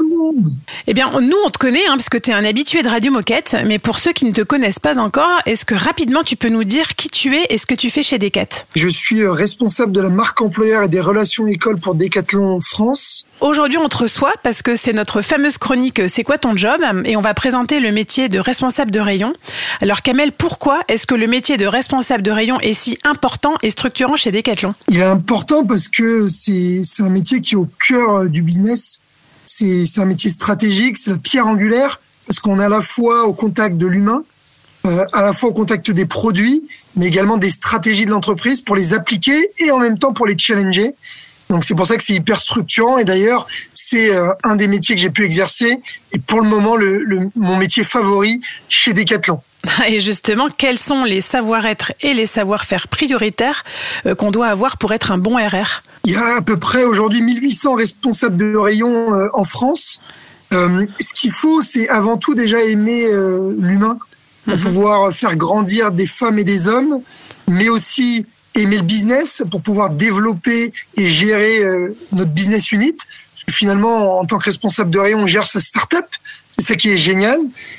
Eh 0.86 0.94
bien, 0.94 1.10
nous, 1.20 1.36
on 1.44 1.50
te 1.50 1.58
connaît, 1.58 1.86
hein, 1.88 1.96
parce 1.96 2.08
que 2.08 2.18
tu 2.18 2.30
es 2.30 2.34
un 2.34 2.44
habitué 2.44 2.82
de 2.82 2.88
Radio 2.88 3.10
Moquette. 3.10 3.56
Mais 3.66 3.80
pour 3.80 3.98
ceux 3.98 4.12
qui 4.12 4.24
ne 4.24 4.32
te 4.32 4.42
connaissent 4.42 4.78
pas 4.78 4.96
encore, 4.96 5.40
est-ce 5.44 5.64
que 5.64 5.74
rapidement 5.74 6.22
tu 6.22 6.36
peux 6.36 6.48
nous 6.48 6.62
dire 6.62 6.94
qui 6.94 7.08
tu 7.08 7.34
es 7.34 7.46
et 7.50 7.58
ce 7.58 7.66
que 7.66 7.74
tu 7.74 7.90
fais 7.90 8.04
chez 8.04 8.18
Decat 8.18 8.66
Je 8.76 8.88
suis 8.88 9.22
euh, 9.22 9.32
responsable 9.32 9.90
de 9.90 10.00
la 10.00 10.08
marque 10.08 10.40
employeur 10.40 10.84
et 10.84 10.88
des 10.88 11.00
relations 11.00 11.48
écoles 11.48 11.80
pour 11.80 11.96
Decathlon 11.96 12.60
France. 12.60 13.26
Aujourd'hui, 13.40 13.78
on 13.78 13.88
te 13.88 13.98
reçoit 13.98 14.34
parce 14.42 14.62
que 14.62 14.76
c'est 14.76 14.92
notre 14.92 15.20
fameuse 15.20 15.58
chronique 15.58 16.02
C'est 16.08 16.24
quoi 16.24 16.38
ton 16.38 16.56
job? 16.56 16.80
Et 17.04 17.16
on 17.16 17.20
va 17.20 17.34
présenter 17.34 17.80
le 17.80 17.92
métier 17.92 18.28
de 18.28 18.38
responsable 18.38 18.90
de 18.90 19.00
rayon. 19.00 19.32
Alors 19.80 20.02
Kamel, 20.02 20.32
pourquoi 20.32 20.80
est-ce 20.88 21.06
que 21.06 21.14
le 21.14 21.26
métier 21.26 21.56
de 21.56 21.66
responsable 21.66 22.22
de 22.22 22.30
rayon 22.30 22.60
est 22.60 22.72
si 22.72 22.98
important 23.04 23.54
et 23.62 23.70
structurant 23.70 24.16
chez 24.16 24.30
Decathlon? 24.32 24.74
Il 24.88 24.98
est 24.98 25.02
important 25.02 25.64
parce 25.64 25.88
que 25.88 26.28
c'est 26.28 26.82
c'est 26.84 27.02
un 27.02 27.10
métier 27.10 27.40
qui 27.40 27.54
est 27.54 27.58
au 27.58 27.68
cœur 27.86 28.16
euh, 28.16 28.28
du 28.28 28.42
business. 28.42 29.00
C'est 29.62 30.00
un 30.00 30.04
métier 30.04 30.30
stratégique, 30.30 30.96
c'est 30.98 31.10
la 31.10 31.16
pierre 31.16 31.46
angulaire 31.46 32.00
parce 32.26 32.38
qu'on 32.38 32.60
est 32.60 32.64
à 32.64 32.68
la 32.68 32.80
fois 32.80 33.24
au 33.24 33.32
contact 33.32 33.76
de 33.76 33.86
l'humain, 33.86 34.22
euh, 34.86 35.04
à 35.12 35.22
la 35.22 35.32
fois 35.32 35.48
au 35.48 35.52
contact 35.52 35.90
des 35.90 36.04
produits, 36.06 36.62
mais 36.94 37.06
également 37.06 37.38
des 37.38 37.50
stratégies 37.50 38.04
de 38.06 38.10
l'entreprise 38.10 38.60
pour 38.60 38.76
les 38.76 38.92
appliquer 38.94 39.50
et 39.58 39.70
en 39.70 39.78
même 39.78 39.98
temps 39.98 40.12
pour 40.12 40.26
les 40.26 40.38
challenger. 40.38 40.94
Donc 41.50 41.64
c'est 41.64 41.74
pour 41.74 41.86
ça 41.86 41.96
que 41.96 42.02
c'est 42.04 42.12
hyper 42.14 42.38
structurant 42.38 42.98
et 42.98 43.04
d'ailleurs 43.04 43.46
c'est 43.72 44.10
euh, 44.14 44.28
un 44.44 44.54
des 44.54 44.68
métiers 44.68 44.94
que 44.94 45.00
j'ai 45.00 45.10
pu 45.10 45.24
exercer 45.24 45.80
et 46.12 46.18
pour 46.20 46.40
le 46.42 46.48
moment 46.48 46.76
le, 46.76 46.98
le- 46.98 47.30
mon 47.34 47.56
métier 47.56 47.84
favori 47.84 48.40
chez 48.68 48.92
Decathlon. 48.92 49.40
Et 49.88 50.00
justement, 50.00 50.48
quels 50.56 50.78
sont 50.78 51.04
les 51.04 51.20
savoir-être 51.20 51.92
et 52.00 52.14
les 52.14 52.26
savoir-faire 52.26 52.88
prioritaires 52.88 53.64
euh, 54.06 54.14
qu'on 54.14 54.30
doit 54.30 54.46
avoir 54.48 54.78
pour 54.78 54.92
être 54.92 55.10
un 55.10 55.18
bon 55.18 55.36
RR 55.36 55.82
Il 56.04 56.12
y 56.12 56.16
a 56.16 56.36
à 56.36 56.42
peu 56.42 56.58
près 56.58 56.84
aujourd'hui 56.84 57.22
1800 57.22 57.74
responsables 57.74 58.36
de 58.36 58.56
rayon 58.56 59.14
euh, 59.14 59.28
en 59.32 59.44
France. 59.44 60.00
Euh, 60.52 60.86
ce 61.00 61.12
qu'il 61.20 61.32
faut, 61.32 61.62
c'est 61.62 61.88
avant 61.88 62.16
tout 62.16 62.34
déjà 62.34 62.60
aimer 62.62 63.04
euh, 63.06 63.54
l'humain 63.58 63.98
pour 64.44 64.56
Mhm. 64.56 64.62
pouvoir 64.62 65.12
faire 65.12 65.36
grandir 65.36 65.90
des 65.92 66.06
femmes 66.06 66.38
et 66.38 66.44
des 66.44 66.68
hommes, 66.68 67.00
mais 67.48 67.68
aussi 67.68 68.24
aimer 68.54 68.76
le 68.78 68.82
business 68.82 69.42
pour 69.50 69.60
pouvoir 69.60 69.90
développer 69.90 70.72
et 70.96 71.08
gérer 71.08 71.58
euh, 71.62 71.94
notre 72.12 72.30
business 72.30 72.72
unit. 72.72 72.94
Parce 72.94 73.44
que 73.46 73.52
finalement, 73.52 74.18
en 74.20 74.24
tant 74.24 74.38
que 74.38 74.44
responsable 74.44 74.90
de 74.90 74.98
rayon, 74.98 75.18
on 75.24 75.26
gère 75.26 75.44
sa 75.46 75.60
start-up. 75.60 76.06
C'est 76.58 76.66
ça 76.66 76.76
qui 76.76 76.90
est 76.90 76.96
génial. 76.96 77.38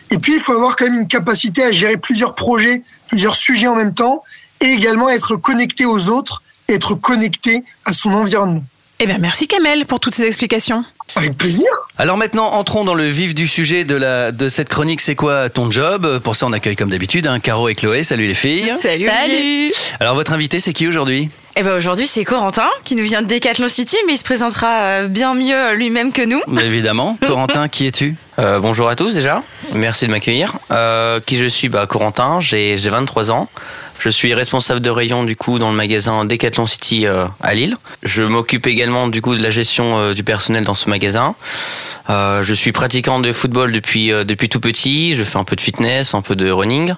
Et 0.10 0.18
puis, 0.18 0.36
il 0.36 0.40
faut 0.40 0.54
avoir 0.54 0.76
quand 0.76 0.86
même 0.86 1.02
une 1.02 1.08
capacité 1.08 1.64
à 1.64 1.72
gérer 1.72 1.98
plusieurs 1.98 2.34
projets, 2.34 2.82
plusieurs 3.08 3.36
sujets 3.36 3.68
en 3.68 3.76
même 3.76 3.94
temps, 3.94 4.24
et 4.62 4.68
également 4.68 5.10
être 5.10 5.36
connecté 5.36 5.86
aux 5.86 6.08
autres, 6.08 6.42
être 6.70 6.96
connecté 6.96 7.64
à 7.86 7.94
son 7.94 8.14
environnement. 8.14 8.64
Eh 9.00 9.06
bien, 9.06 9.18
merci 9.18 9.48
Kamel 9.48 9.86
pour 9.86 10.00
toutes 10.00 10.16
ces 10.16 10.24
explications. 10.24 10.84
Avec 11.16 11.38
plaisir. 11.38 11.68
Alors 11.98 12.18
maintenant, 12.18 12.46
entrons 12.54 12.84
dans 12.84 12.94
le 12.94 13.06
vif 13.06 13.36
du 13.36 13.48
sujet 13.48 13.84
de, 13.84 13.96
la, 13.96 14.32
de 14.32 14.50
cette 14.50 14.70
chronique. 14.70 15.02
C'est 15.02 15.16
quoi 15.16 15.50
ton 15.50 15.70
job? 15.70 16.20
Pour 16.20 16.36
ça, 16.36 16.46
on 16.46 16.54
accueille 16.54 16.76
comme 16.76 16.90
d'habitude 16.90 17.28
hein, 17.28 17.40
Caro 17.40 17.70
et 17.70 17.76
Chloé. 17.76 18.04
Salut 18.04 18.28
les 18.28 18.34
filles. 18.34 18.72
Salut. 18.82 19.06
Salut. 19.06 19.72
Alors, 20.00 20.16
votre 20.16 20.34
invité, 20.34 20.60
c'est 20.60 20.74
qui 20.74 20.88
aujourd'hui? 20.88 21.30
Et 21.56 21.64
ben 21.64 21.76
aujourd'hui 21.76 22.06
c'est 22.06 22.24
Corentin 22.24 22.70
qui 22.86 22.96
nous 22.96 23.04
vient 23.04 23.22
de 23.22 23.28
Decathlon 23.28 23.68
City 23.68 23.98
mais 24.08 24.14
il 24.14 24.18
se 24.18 24.24
présentera 24.24 24.82
euh, 24.82 25.08
bien 25.08 25.34
mieux 25.34 25.74
lui-même 25.74 26.14
que 26.14 26.22
nous. 26.22 26.42
Évidemment. 26.58 27.18
Corentin, 27.28 27.68
qui 27.68 27.88
es-tu? 27.88 28.16
Euh, 28.38 28.60
bonjour 28.60 28.88
à 28.88 28.96
tous 28.96 29.16
déjà, 29.16 29.44
merci 29.74 30.06
de 30.06 30.12
m'accueillir. 30.12 30.58
Euh, 30.72 31.20
qui 31.20 31.36
je 31.36 31.48
suis? 31.48 31.68
Bah, 31.68 31.86
Corentin, 31.86 32.40
j'ai 32.40 32.78
j'ai 32.78 32.90
23 32.90 33.32
ans. 33.32 33.50
Je 34.00 34.08
suis 34.08 34.34
responsable 34.34 34.80
de 34.80 34.90
rayon 34.90 35.26
du 35.26 35.36
coup 35.36 35.60
dans 35.60 35.70
le 35.70 35.76
magasin 35.76 36.24
Decathlon 36.24 36.66
City 36.66 37.06
euh, 37.06 37.26
à 37.42 37.54
Lille. 37.54 37.76
Je 38.02 38.24
m'occupe 38.24 38.66
également 38.66 39.10
du 39.10 39.22
coup 39.22 39.36
de 39.36 39.44
la 39.44 39.50
gestion 39.50 39.98
euh, 40.00 40.14
du 40.14 40.24
personnel 40.24 40.64
dans 40.64 40.74
ce 40.74 40.90
magasin. 40.90 41.36
Euh, 42.10 42.42
je 42.42 42.54
suis 42.54 42.72
pratiquant 42.72 43.20
de 43.20 43.34
football 43.34 43.74
depuis 43.74 44.08
depuis 44.10 44.48
tout 44.48 44.62
petit. 44.62 45.16
Je 45.16 45.24
fais 45.24 45.38
un 45.38 45.44
peu 45.44 45.58
de 45.58 45.62
fitness, 45.62 46.14
un 46.14 46.22
peu 46.22 46.38
de 46.38 46.50
running 46.50 46.94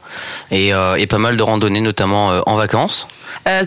et, 0.51 0.69
et 0.69 1.07
pas 1.07 1.17
mal 1.17 1.37
de 1.37 1.43
randonnées 1.43 1.81
notamment 1.81 2.41
en 2.45 2.55
vacances. 2.55 3.07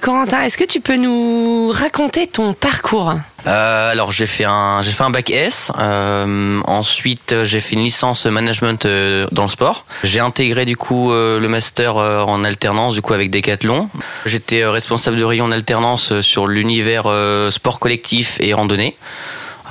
Corentin, 0.01 0.43
est-ce 0.43 0.57
que 0.57 0.65
tu 0.65 0.81
peux 0.81 0.97
nous 0.97 1.71
raconter 1.73 2.29
ton 2.29 2.53
parcours? 2.53 3.15
Euh, 3.47 3.91
alors 3.91 4.11
j'ai 4.11 4.27
fait 4.27 4.45
un 4.45 4.81
j'ai 4.83 4.93
fait 4.93 5.05
un 5.05 5.11
bac 5.11 5.31
S. 5.31 5.71
Euh, 5.79 6.61
ensuite 6.67 7.35
j'ai 7.45 7.61
fait 7.61 7.75
une 7.75 7.83
licence 7.85 8.25
management 8.27 8.87
euh, 8.87 9.27
dans 9.33 9.43
le 9.45 9.49
sport. 9.51 9.85
J'ai 10.03 10.21
intégré 10.21 10.65
du 10.65 10.77
coup 10.77 11.13
euh, 11.13 11.39
le 11.39 11.49
master 11.49 11.97
euh, 11.99 12.21
en 12.23 12.43
alternance 12.45 12.95
du 12.95 13.03
coup 13.03 13.13
avec 13.13 13.31
Decathlon. 13.31 13.89
J'étais 14.25 14.63
euh, 14.63 14.71
responsable 14.71 15.17
de 15.19 15.25
rayon 15.25 15.45
en 15.47 15.53
alternance 15.53 16.13
euh, 16.13 16.23
sur 16.23 16.47
l'univers 16.47 17.05
euh, 17.07 17.51
sport 17.51 17.81
collectif 17.81 18.39
et 18.41 18.55
randonnée. 18.55 18.97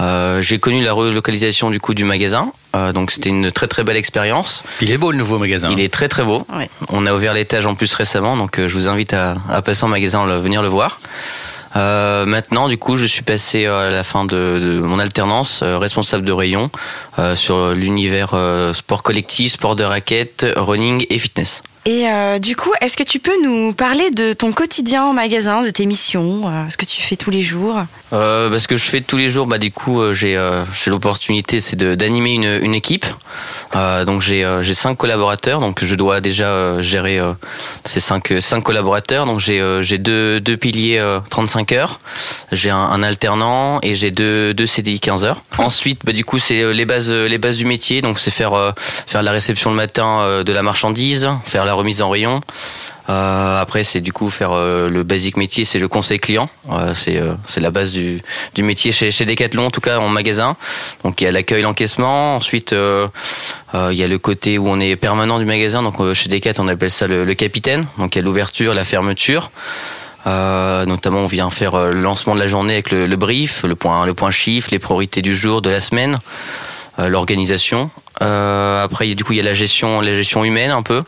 Euh, 0.01 0.41
j'ai 0.41 0.57
connu 0.57 0.83
la 0.83 0.91
relocalisation 0.93 1.69
du 1.69 1.79
coup 1.79 1.93
du 1.93 2.03
magasin, 2.03 2.51
Euh, 2.75 2.91
donc 2.91 3.12
c'était 3.12 3.29
une 3.29 3.51
très 3.51 3.67
très 3.67 3.83
belle 3.83 3.97
expérience. 3.97 4.63
Il 4.81 4.89
est 4.89 4.97
beau 4.97 5.12
le 5.12 5.17
nouveau 5.19 5.38
magasin. 5.38 5.69
Il 5.71 5.79
est 5.79 5.93
très 5.93 6.07
très 6.07 6.23
beau. 6.23 6.47
On 6.89 7.05
a 7.05 7.13
ouvert 7.13 7.36
l'étage 7.36 7.67
en 7.67 7.75
plus 7.75 7.93
récemment, 7.93 8.36
donc 8.36 8.57
euh, 8.57 8.67
je 8.67 8.73
vous 8.73 8.88
invite 8.88 9.13
à, 9.13 9.36
à 9.47 9.62
passer 9.62 9.83
en 9.83 9.89
magasin, 9.89 10.25
le- 10.25 10.39
venir 10.39 10.63
le 10.63 10.69
voir. 10.69 10.99
Euh, 11.75 12.25
maintenant, 12.25 12.67
du 12.67 12.77
coup, 12.77 12.95
je 12.95 13.05
suis 13.05 13.23
passé 13.23 13.65
à 13.65 13.89
la 13.89 14.03
fin 14.03 14.25
de, 14.25 14.79
mon 14.81 14.99
alternance 14.99 15.62
euh, 15.63 15.77
responsable 15.77 16.25
de 16.25 16.31
rayon 16.31 16.69
euh, 17.19 17.36
sur 17.36 17.71
l'univers 17.73 18.36
sport 18.73 19.03
collectif, 19.03 19.53
sport 19.53 19.75
de 19.75 19.83
raquette, 19.83 20.45
running 20.55 21.05
et 21.09 21.17
fitness. 21.17 21.63
Et 21.86 22.08
euh, 22.08 22.39
du 22.39 22.56
coup 22.56 22.72
est-ce 22.80 22.96
que 22.96 23.04
tu 23.04 23.19
peux 23.19 23.41
nous 23.43 23.74
parler 23.74 24.10
de 24.12 24.32
ton 24.32 24.54
quotidien 24.54 25.04
en 25.04 25.13
magasin, 25.13 25.63
de 25.63 25.69
tes 25.69 25.86
missions, 25.86 26.43
euh, 26.48 26.69
ce 26.69 26.78
que 26.78 26.86
tu 26.86 27.02
fais 27.02 27.17
tous 27.17 27.30
les 27.30 27.41
jours? 27.41 27.84
Euh, 28.13 28.50
parce 28.50 28.67
que 28.67 28.76
je 28.78 28.84
fais 28.84 29.02
tous 29.02 29.17
les 29.17 29.30
jours, 29.30 29.48
bah 29.48 29.58
du 29.58 29.72
coup 29.72 30.00
euh, 30.00 30.13
j'ai 30.13 30.38
euh, 30.38 30.63
j'ai 30.74 30.91
l'opportunité 30.91 31.60
c'est 31.60 31.76
d'animer 31.76 32.34
une, 32.34 32.60
une 32.62 32.74
équipe. 32.74 33.06
Donc 34.06 34.22
j'ai 34.22 34.46
cinq 34.74 34.96
collaborateurs, 34.98 35.60
donc 35.60 35.84
je 35.84 35.96
dois 35.96 36.22
déjà 36.22 36.80
gérer 36.82 37.19
ces 37.84 38.00
cinq 38.00 38.34
cinq 38.39 38.62
collaborateurs. 38.62 39.26
Donc 39.26 39.39
j'ai 39.39 39.98
deux 39.98 40.39
deux 40.39 40.58
piliers 40.58 41.00
euh, 41.00 41.19
35 41.30 41.72
heures, 41.74 42.00
j'ai 42.52 42.69
un, 42.69 42.78
un 42.78 43.04
alternant 43.04 43.80
et 43.82 43.96
j'ai 43.96 44.12
deux 44.12 44.54
deux 44.54 44.67
CDI 44.67 45.00
15 45.00 45.26
heures. 45.26 45.41
Ensuite 45.58 46.02
bah 46.06 46.13
du 46.13 46.24
coup 46.24 46.39
c'est 46.39 46.72
les 46.74 46.86
bases 46.86 47.12
les 47.12 47.38
bases 47.38 47.58
du 47.58 47.65
métier, 47.65 48.02
donc 48.02 48.19
c'est 48.19 48.32
faire 48.32 48.74
faire 49.08 49.24
la 49.24 49.32
réception 49.32 49.72
le 49.72 49.76
matin 49.76 50.43
de 50.43 50.54
la 50.54 50.62
marchandise, 50.62 51.30
faire 51.46 51.65
la 51.65 51.72
remise 51.73 52.01
en 52.01 52.09
rayon. 52.09 52.41
Euh, 53.09 53.62
après, 53.62 53.83
c'est 53.83 53.99
du 53.99 54.13
coup 54.13 54.29
faire 54.29 54.51
euh, 54.53 54.88
le 54.88 55.03
basic 55.03 55.36
métier, 55.36 55.65
c'est 55.65 55.79
le 55.79 55.88
conseil 55.88 56.19
client. 56.19 56.49
Euh, 56.71 56.93
c'est 56.93 57.21
c'est 57.45 57.59
la 57.59 57.71
base 57.71 57.91
du, 57.91 58.21
du 58.55 58.63
métier 58.63 58.91
chez, 58.91 59.12
chez 59.12 59.25
Decathlon, 59.25 59.65
en 59.65 59.71
tout 59.71 59.81
cas 59.81 59.99
en 59.99 60.07
magasin. 60.09 60.55
Donc 61.03 61.19
il 61.21 61.25
y 61.25 61.27
a 61.27 61.31
l'accueil, 61.31 61.63
l'encaissement. 61.63 62.36
Ensuite, 62.36 62.71
il 62.71 63.95
y 63.97 64.03
a 64.03 64.07
le 64.07 64.17
côté 64.17 64.57
où 64.57 64.67
on 64.67 64.79
est 64.79 64.95
permanent 64.95 65.39
du 65.39 65.45
magasin. 65.45 65.83
Donc 65.83 66.13
chez 66.13 66.29
Decathlon, 66.29 66.65
on 66.65 66.67
appelle 66.69 66.91
ça 66.91 67.07
le, 67.07 67.33
capitaine. 67.33 67.88
Donc 67.97 68.15
il 68.15 68.19
y 68.19 68.21
a 68.21 68.23
l'ouverture, 68.23 68.73
la 68.73 68.86
fermeture. 68.86 69.51
Notamment, 70.25 71.19
on 71.19 71.27
vient 71.27 71.49
faire 71.49 71.77
le 71.77 72.01
lancement 72.01 72.36
de 72.36 72.39
la 72.39 72.47
journée 72.47 72.73
avec 72.73 72.91
le, 72.91 73.15
brief, 73.15 73.63
le 73.63 73.75
point, 73.75 74.05
le 74.05 74.13
point 74.13 74.31
chiffre, 74.31 74.69
les 74.71 74.79
priorités 74.79 75.21
du 75.21 75.36
jour, 75.36 75.62
de 75.62 75.69
la 75.69 75.81
semaine, 75.81 76.19
l'organisation. 76.97 77.89
Euh, 78.21 78.84
après, 78.84 79.13
du 79.15 79.23
coup, 79.23 79.34
il 79.34 79.38
y 79.38 79.39
a 79.39 79.43
la 79.43 79.54
gestion, 79.54 79.99
la 80.02 80.13
gestion 80.13 80.43
humaine 80.45 80.71
un 80.71 80.84
peu. 80.84 81.04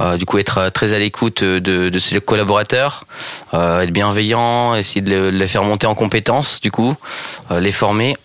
Euh, 0.00 0.16
du 0.16 0.24
coup, 0.24 0.38
être 0.38 0.58
euh, 0.58 0.70
très 0.70 0.92
à 0.94 0.98
l'écoute 0.98 1.42
de, 1.42 1.58
de 1.88 1.98
ses 1.98 2.20
collaborateurs, 2.20 3.04
euh, 3.54 3.80
être 3.82 3.90
bienveillant, 3.90 4.74
essayer 4.74 5.00
de 5.00 5.10
le- 5.10 5.32
de 5.32 5.36
les 5.36 5.48
faire 5.48 5.64
monter 5.64 5.86
en 5.86 5.94
compétences, 5.94 6.60
du 6.60 6.70
coup, 6.70 6.94
euh, 7.50 7.60
les 7.60 7.72
former. 7.72 8.16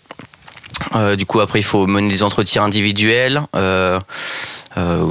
Euh, 0.96 1.16
du 1.16 1.26
coup, 1.26 1.40
après, 1.42 1.60
il 1.60 1.64
faut 1.64 1.88
mener 1.88 2.08
des 2.08 2.24
entretiens 2.24 2.64
individuels. 2.64 3.42
Euh, 3.56 4.00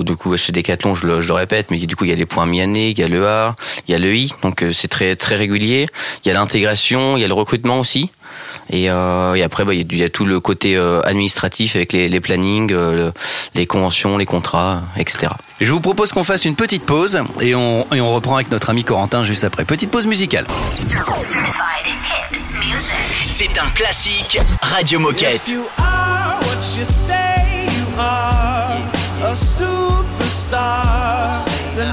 du 0.02 0.16
coup, 0.16 0.35
chez 0.37 0.52
Decathlon, 0.52 0.94
je 0.94 1.07
le, 1.07 1.20
je 1.20 1.28
le 1.28 1.35
répète, 1.35 1.70
mais 1.70 1.78
du 1.78 1.94
coup, 1.94 2.04
il 2.04 2.11
y 2.11 2.12
a 2.12 2.16
les 2.16 2.24
points 2.24 2.46
mi-année, 2.46 2.90
il 2.90 2.98
y 2.98 3.02
a 3.02 3.09
le 3.09 3.28
A, 3.28 3.54
il 3.87 3.92
y 3.92 3.94
a 3.94 3.98
le 3.98 4.14
I, 4.16 4.33
donc 4.42 4.64
c'est 4.72 4.88
très 4.88 5.14
très 5.14 5.35
régulier. 5.35 5.87
Il 6.24 6.28
y 6.28 6.31
a 6.31 6.35
l'intégration, 6.35 7.16
il 7.18 7.20
y 7.20 7.24
a 7.24 7.28
le 7.28 7.35
recrutement 7.35 7.78
aussi. 7.81 8.11
Et, 8.70 8.90
euh, 8.90 9.35
et 9.35 9.42
après, 9.42 9.64
bah, 9.64 9.74
il 9.74 9.96
y 9.96 10.03
a 10.03 10.07
y, 10.07 10.11
tout 10.11 10.24
le 10.27 10.40
côté 10.40 10.77
euh, 10.77 11.01
administratif 11.05 11.77
avec 11.77 11.92
les, 11.92 12.09
les 12.09 12.20
plannings, 12.20 12.72
euh, 12.72 12.94
le- 12.94 13.12
les 13.55 13.66
conventions, 13.66 14.16
les 14.18 14.27
contrats, 14.27 14.83
etc. 14.96 15.33
Je 15.61 15.72
vous 15.72 15.81
propose 15.81 16.12
qu'on 16.12 16.22
fasse 16.22 16.44
une 16.44 16.55
petite 16.55 16.85
pause 16.85 17.20
et 17.40 17.55
on, 17.55 17.87
et 17.92 18.01
on 18.01 18.14
reprend 18.14 18.37
avec 18.37 18.51
notre 18.51 18.70
ami 18.70 18.85
Corentin 18.85 19.24
juste 19.24 19.44
après. 19.44 19.64
Petite 19.64 19.90
pause 19.90 20.07
musicale. 20.07 20.46
C'est 23.29 23.59
un 23.59 23.70
classique 23.74 24.38
Radio 24.61 24.98
Moquette. 25.01 25.40
A 29.20 29.35
superstar, 29.35 31.33
then 31.77 31.92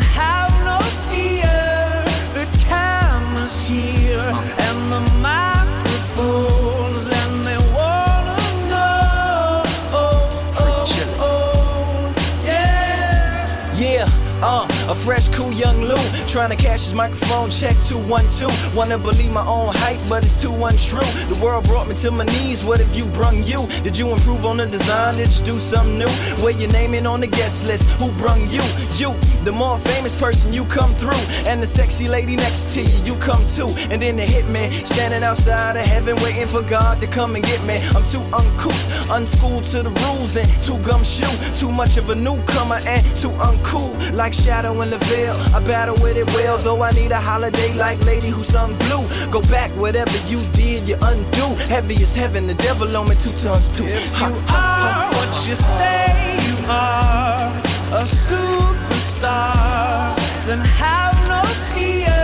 fresh, 15.05 15.29
cool 15.29 15.53
young 15.53 15.81
Lou 15.81 16.24
trying 16.35 16.49
to 16.49 16.61
cash 16.61 16.83
his 16.83 16.93
microphone 16.93 17.49
check 17.49 17.79
212. 17.87 18.75
Wanna 18.75 18.97
believe 18.97 19.31
my 19.31 19.47
own 19.47 19.73
hype, 19.73 19.97
but 20.09 20.21
it's 20.21 20.35
too 20.35 20.51
untrue. 20.65 20.99
The 21.33 21.39
world 21.41 21.63
brought 21.63 21.87
me 21.87 21.95
to 21.95 22.11
my 22.11 22.25
knees. 22.25 22.61
What 22.61 22.81
if 22.81 22.93
you 22.93 23.05
brung 23.05 23.41
you? 23.43 23.65
Did 23.83 23.97
you 23.97 24.11
improve 24.11 24.45
on 24.45 24.57
the 24.57 24.65
design? 24.65 25.15
Did 25.15 25.31
you 25.33 25.45
do 25.45 25.59
something 25.59 25.97
new? 25.97 26.09
Where 26.43 26.51
your 26.51 26.69
name 26.73 26.93
in 26.93 27.07
on 27.07 27.21
the 27.21 27.27
guest 27.27 27.65
list? 27.65 27.89
Who 28.01 28.11
brung 28.19 28.49
you? 28.49 28.61
You, 28.95 29.15
the 29.45 29.53
more 29.53 29.77
famous 29.77 30.13
person, 30.13 30.51
you 30.51 30.65
come 30.65 30.93
through. 30.95 31.23
And 31.47 31.63
the 31.63 31.67
sexy 31.67 32.09
lady 32.09 32.35
next 32.35 32.73
to 32.73 32.81
you, 32.81 32.97
you 33.05 33.15
come 33.21 33.45
too. 33.45 33.69
And 33.89 34.01
then 34.01 34.17
the 34.17 34.25
hitman 34.25 34.85
standing 34.85 35.23
outside 35.23 35.77
of 35.77 35.83
heaven, 35.83 36.17
waiting 36.17 36.47
for 36.47 36.63
God 36.63 36.99
to 36.99 37.07
come 37.07 37.35
and 37.35 37.45
get 37.45 37.63
me. 37.63 37.77
I'm 37.95 38.03
too 38.03 38.23
uncouth, 38.35 39.09
unschooled 39.09 39.63
to 39.71 39.83
the 39.83 39.91
rules, 40.03 40.35
and 40.35 40.49
too 40.61 40.79
gumshoe. 40.79 41.31
Too 41.55 41.71
much 41.71 41.95
of 41.95 42.09
a 42.09 42.15
newcomer 42.15 42.81
and 42.85 43.05
too 43.15 43.31
uncool. 43.39 43.95
Like 44.11 44.33
Shadow 44.33 44.81
in 44.81 44.89
the 44.89 44.97
veil, 44.97 45.35
I 45.55 45.61
battle 45.61 45.95
with 46.01 46.17
it 46.17 46.24
well. 46.33 46.57
Though 46.57 46.81
I 46.81 46.91
need 46.91 47.11
a 47.11 47.19
holiday 47.19 47.73
like 47.73 47.99
Lady 48.05 48.29
who 48.29 48.43
sung 48.43 48.75
blue. 48.77 49.05
Go 49.31 49.41
back, 49.43 49.71
whatever 49.71 50.17
you 50.27 50.39
did, 50.53 50.87
you 50.87 50.97
undo. 51.01 51.55
Heavy 51.67 51.95
as 52.03 52.15
heaven, 52.15 52.47
the 52.47 52.55
devil 52.55 52.95
on 52.97 53.07
me 53.09 53.15
two 53.15 53.31
tons 53.31 53.69
too. 53.75 53.85
If 53.85 54.19
you 54.19 54.33
are 54.49 55.09
what 55.13 55.47
you 55.47 55.55
say 55.55 56.37
you 56.47 56.57
are, 56.67 57.51
a 57.91 58.03
superstar, 58.25 60.15
then 60.47 60.59
have 60.59 61.15
no 61.27 61.43
fear. 61.73 62.23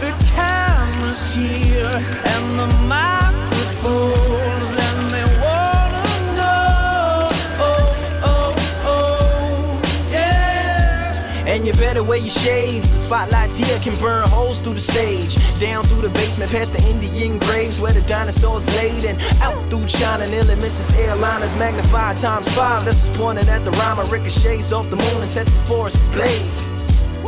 The 0.00 0.12
camera's 0.34 1.34
here 1.34 2.02
and 2.32 2.58
the 2.58 2.66
microphones, 2.94 4.70
and 4.86 5.00
they 5.14 5.26
wanna 5.44 6.06
know. 6.38 7.28
Oh, 7.68 7.90
oh, 8.32 8.52
oh, 8.84 9.80
yeah. 10.10 11.46
And 11.46 11.66
you 11.66 11.72
better 11.74 12.02
wear 12.02 12.18
your 12.18 12.30
shades. 12.30 12.97
Spotlights 13.08 13.56
here 13.56 13.78
can 13.78 13.98
burn 14.00 14.28
holes 14.28 14.60
through 14.60 14.74
the 14.74 14.82
stage. 14.82 15.38
Down 15.58 15.82
through 15.84 16.02
the 16.02 16.10
basement, 16.10 16.50
past 16.50 16.74
the 16.74 16.82
Indian 16.90 17.38
graves 17.38 17.80
where 17.80 17.94
the 17.94 18.02
dinosaurs 18.02 18.66
laid. 18.76 19.02
And 19.06 19.18
out 19.40 19.70
through 19.70 19.86
China, 19.86 20.26
nearly 20.26 20.56
misses 20.56 20.94
airliners. 20.94 21.58
Magnified 21.58 22.18
times 22.18 22.54
five. 22.54 22.84
This 22.84 23.08
is 23.08 23.18
pointed 23.18 23.48
at 23.48 23.64
the 23.64 23.70
rhyme. 23.70 23.96
Ricochets 24.10 24.72
off 24.72 24.90
the 24.90 24.96
moon 24.96 25.22
and 25.22 25.26
sets 25.26 25.50
the 25.50 25.60
forest 25.60 25.96
ablaze. 26.10 27.24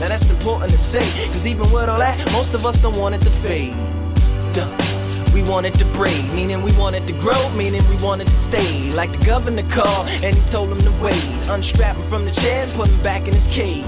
Now 0.00 0.08
that's 0.08 0.28
important 0.30 0.72
to 0.72 0.78
say, 0.78 1.06
cause 1.28 1.46
even 1.46 1.70
with 1.70 1.88
all 1.88 2.00
that, 2.00 2.18
most 2.32 2.54
of 2.54 2.66
us 2.66 2.80
don't 2.80 2.98
want 2.98 3.14
it 3.14 3.20
to 3.20 3.30
fade. 3.30 3.76
Duh. 4.52 4.68
We 5.32 5.44
wanted 5.44 5.74
to 5.74 5.84
braid, 5.94 6.28
meaning 6.34 6.60
we 6.60 6.72
wanted 6.72 7.06
to 7.06 7.12
grow, 7.12 7.48
meaning 7.50 7.88
we 7.88 8.02
wanted 8.02 8.26
to 8.26 8.32
stay. 8.32 8.92
Like 8.94 9.12
the 9.12 9.24
governor 9.24 9.62
called, 9.70 10.08
and 10.24 10.36
he 10.36 10.44
told 10.50 10.72
him 10.72 10.80
to 10.80 10.90
wait. 11.00 11.24
Unstrap 11.50 11.94
him 11.94 12.02
from 12.02 12.24
the 12.24 12.32
chair 12.32 12.64
and 12.64 12.72
put 12.72 12.88
him 12.88 13.00
back 13.04 13.28
in 13.28 13.34
his 13.34 13.46
cage. 13.46 13.86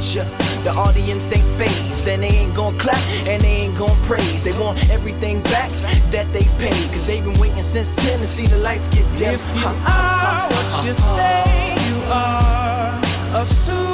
Yeah, 0.00 0.24
The 0.64 0.70
audience 0.70 1.30
ain't 1.30 1.46
phased, 1.58 2.08
and 2.08 2.22
they 2.22 2.28
ain't 2.28 2.54
gon' 2.54 2.76
clap, 2.78 2.96
and 3.26 3.42
they 3.42 3.68
ain't 3.68 3.76
gon' 3.76 3.94
praise. 4.04 4.42
They 4.42 4.52
want 4.58 4.78
everything 4.90 5.42
back 5.42 5.70
that 6.10 6.26
they 6.32 6.44
paid, 6.58 6.90
cause 6.90 7.06
they've 7.06 7.22
been 7.22 7.38
waiting 7.38 7.62
since 7.62 7.94
10 7.96 8.18
to 8.20 8.26
see 8.26 8.46
the 8.46 8.56
lights 8.56 8.88
get 8.88 9.04
dim. 9.18 9.34
If 9.34 9.56
you 9.56 9.66
are 9.66 10.48
what 10.48 10.84
you 10.84 10.92
uh-huh. 10.92 11.16
say 11.16 11.76
you 11.90 12.00
are, 12.10 13.42
a 13.42 13.44
superstar, 13.44 13.89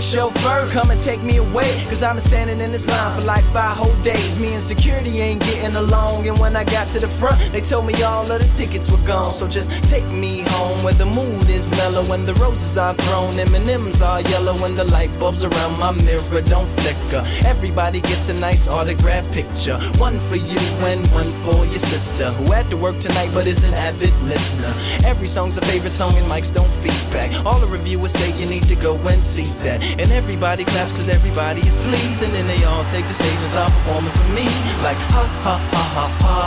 chauffeur, 0.00 0.66
come 0.70 0.90
and 0.90 1.00
take 1.00 1.22
me 1.22 1.36
away. 1.36 1.70
Cause 1.88 2.02
I've 2.02 2.14
been 2.14 2.22
standing 2.22 2.60
in 2.60 2.72
this 2.72 2.86
line 2.86 3.18
for 3.18 3.24
like 3.26 3.44
five 3.52 3.76
whole 3.76 3.94
days. 4.02 4.38
Me 4.38 4.52
and 4.54 4.62
security 4.62 5.20
ain't 5.20 5.42
getting 5.42 5.76
along. 5.76 6.26
And 6.26 6.38
when 6.38 6.56
I 6.56 6.64
got 6.64 6.88
to 6.88 7.00
the 7.00 7.08
front, 7.08 7.38
they 7.52 7.60
told 7.60 7.86
me 7.86 8.02
all 8.02 8.30
of 8.30 8.40
the 8.40 8.48
tickets 8.48 8.90
were 8.90 9.04
gone. 9.06 9.32
So 9.32 9.46
just 9.46 9.70
take 9.88 10.06
me 10.06 10.42
home 10.48 10.82
where 10.82 10.94
the 10.94 11.06
mood 11.06 11.48
is 11.48 11.70
mellow. 11.72 12.04
and 12.12 12.26
the 12.26 12.34
roses 12.34 12.76
are 12.76 12.94
thrown, 12.94 13.38
M&M's 13.38 14.02
are 14.02 14.20
yellow. 14.22 14.56
and 14.64 14.76
the 14.78 14.84
light 14.84 15.10
bulbs 15.20 15.44
around 15.44 15.78
my 15.78 15.92
mirror 15.92 16.40
don't 16.42 16.68
flicker. 16.80 17.24
Everybody 17.46 18.00
gets 18.00 18.28
a 18.28 18.34
nice 18.34 18.66
autograph 18.66 19.30
picture. 19.32 19.78
One 19.98 20.18
for 20.18 20.36
you 20.36 20.58
and 20.86 21.04
one 21.12 21.30
for 21.44 21.64
your 21.66 21.78
sister. 21.78 22.30
Who 22.32 22.52
had 22.52 22.68
to 22.70 22.76
work 22.76 22.98
tonight 22.98 23.30
but 23.32 23.46
is 23.46 23.64
an 23.64 23.74
avid 23.74 24.14
listener. 24.22 24.72
Every 25.06 25.26
song's 25.26 25.56
a 25.56 25.60
favorite 25.62 25.90
song 25.92 26.16
and 26.16 26.26
mics 26.30 26.52
don't 26.52 26.70
feedback. 26.82 27.44
All 27.44 27.60
the 27.60 27.66
reviewers 27.66 28.12
say 28.12 28.32
you 28.38 28.46
need 28.46 28.64
to 28.64 28.76
go 28.76 28.96
and 29.08 29.22
see 29.22 29.46
that. 29.62 29.83
And 29.98 30.10
everybody 30.12 30.64
claps 30.64 30.92
cause 30.92 31.08
everybody 31.08 31.60
is 31.62 31.78
pleased. 31.78 32.22
And 32.22 32.32
then 32.32 32.46
they 32.46 32.64
all 32.64 32.84
take 32.84 33.06
the 33.06 33.14
stage 33.14 33.40
and 33.44 33.50
start 33.50 33.72
performing 33.72 34.12
for 34.12 34.28
me. 34.32 34.46
Like 34.82 34.98
ha 35.12 35.24
ha 35.44 35.56
ha 35.72 35.84
ha 35.94 36.06
ha. 36.22 36.38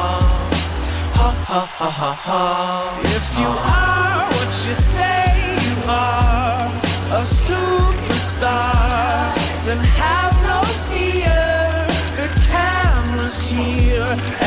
Ha 1.17 1.29
ha 1.49 1.61
ha 1.65 1.89
ha 1.89 2.11
ha. 2.27 2.41
If 3.17 3.25
you 3.39 3.49
are 3.49 4.27
what 4.35 4.51
you 4.67 4.75
say 4.75 5.25
you 5.65 5.75
are, 5.89 6.67
a 7.19 7.21
superstar, 7.45 8.53
then 9.65 9.79
have 10.01 10.35
no 10.51 10.59
fear. 10.89 11.41
The 12.19 12.27
camera's 12.49 13.39
here 13.49 14.46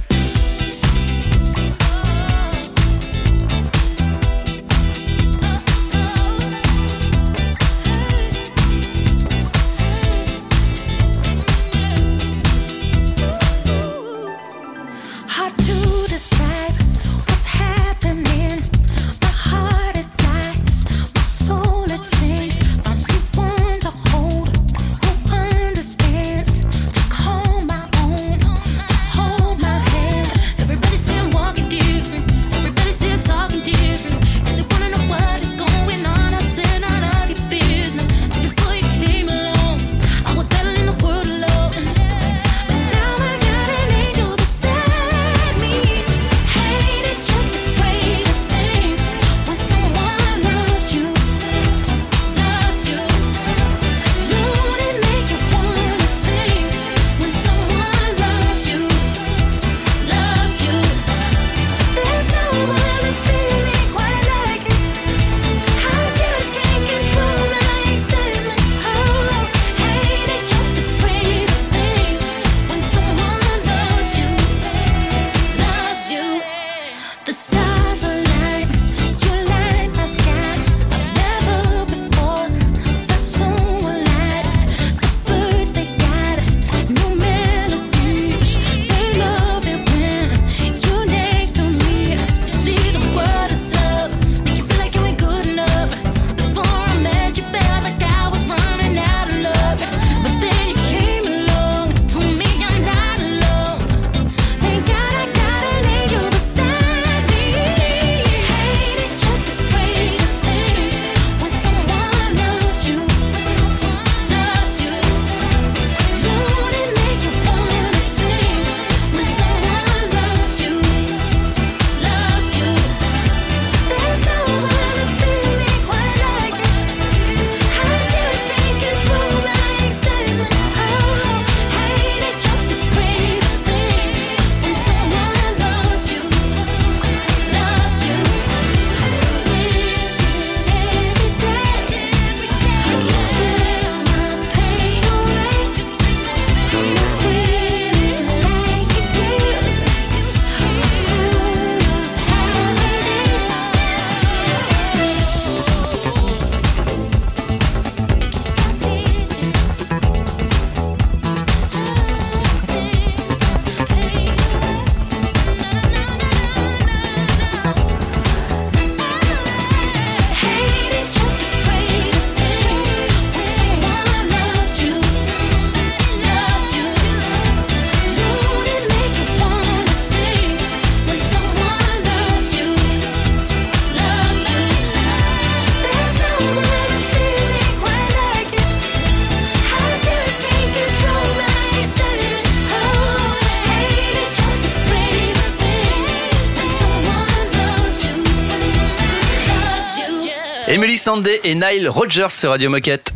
Sandé 201.01 201.41
et 201.43 201.55
Nile 201.55 201.89
Rogers 201.89 202.29
sur 202.29 202.51
Radio 202.51 202.69
Moquette. 202.69 203.11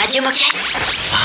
Radio 0.00 0.22
Moquette. 0.22 0.54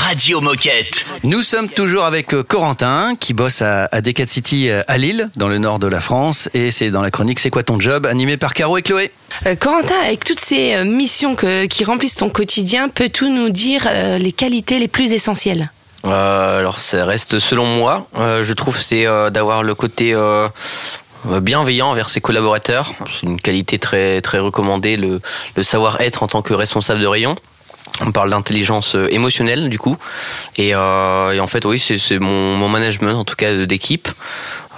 Radio 0.06 0.40
Moquette. 0.42 1.06
Nous 1.22 1.40
sommes 1.40 1.70
toujours 1.70 2.04
avec 2.04 2.34
euh, 2.34 2.42
Corentin 2.42 3.16
qui 3.18 3.32
bosse 3.32 3.62
à, 3.62 3.88
à 3.90 4.02
Decat 4.02 4.26
City 4.26 4.68
euh, 4.68 4.82
à 4.88 4.98
Lille, 4.98 5.26
dans 5.36 5.48
le 5.48 5.56
nord 5.56 5.78
de 5.78 5.86
la 5.86 6.00
France. 6.00 6.50
Et 6.52 6.70
c'est 6.70 6.90
dans 6.90 7.00
la 7.00 7.10
chronique 7.10 7.38
C'est 7.40 7.48
quoi 7.48 7.62
ton 7.62 7.80
job 7.80 8.04
animé 8.04 8.36
par 8.36 8.52
Caro 8.52 8.76
et 8.76 8.82
Chloé. 8.82 9.10
Euh, 9.46 9.54
Corentin, 9.54 9.98
avec 10.04 10.22
toutes 10.26 10.40
ces 10.40 10.84
missions 10.84 11.34
que, 11.34 11.64
qui 11.64 11.84
remplissent 11.84 12.16
ton 12.16 12.28
quotidien, 12.28 12.90
peux-tu 12.90 13.30
nous 13.30 13.48
dire 13.48 13.86
euh, 13.88 14.18
les 14.18 14.32
qualités 14.32 14.78
les 14.78 14.88
plus 14.88 15.14
essentielles? 15.14 15.70
Euh, 16.04 16.58
alors 16.58 16.80
ça 16.80 17.06
reste 17.06 17.38
selon 17.38 17.64
moi, 17.64 18.06
euh, 18.18 18.44
je 18.44 18.52
trouve 18.52 18.78
c'est 18.78 19.06
euh, 19.06 19.30
d'avoir 19.30 19.62
le 19.62 19.74
côté 19.74 20.12
euh, 20.12 20.48
bienveillant 21.40 21.90
envers 21.90 22.10
ses 22.10 22.20
collaborateurs. 22.20 22.94
C'est 23.10 23.26
une 23.26 23.40
qualité 23.40 23.78
très 23.78 24.20
très 24.20 24.38
recommandée, 24.38 24.96
le, 24.96 25.20
le 25.56 25.62
savoir-être 25.62 26.22
en 26.22 26.28
tant 26.28 26.42
que 26.42 26.54
responsable 26.54 27.00
de 27.00 27.06
rayon. 27.06 27.34
On 28.00 28.10
parle 28.10 28.30
d'intelligence 28.30 28.96
euh, 28.96 29.06
émotionnelle 29.12 29.68
du 29.68 29.78
coup, 29.78 29.96
et, 30.56 30.74
euh, 30.74 31.32
et 31.32 31.38
en 31.38 31.46
fait 31.46 31.64
oui 31.64 31.78
c'est 31.78 32.18
mon, 32.18 32.56
mon 32.56 32.68
management 32.68 33.12
en 33.12 33.24
tout 33.24 33.36
cas 33.36 33.54
d'équipe. 33.66 34.08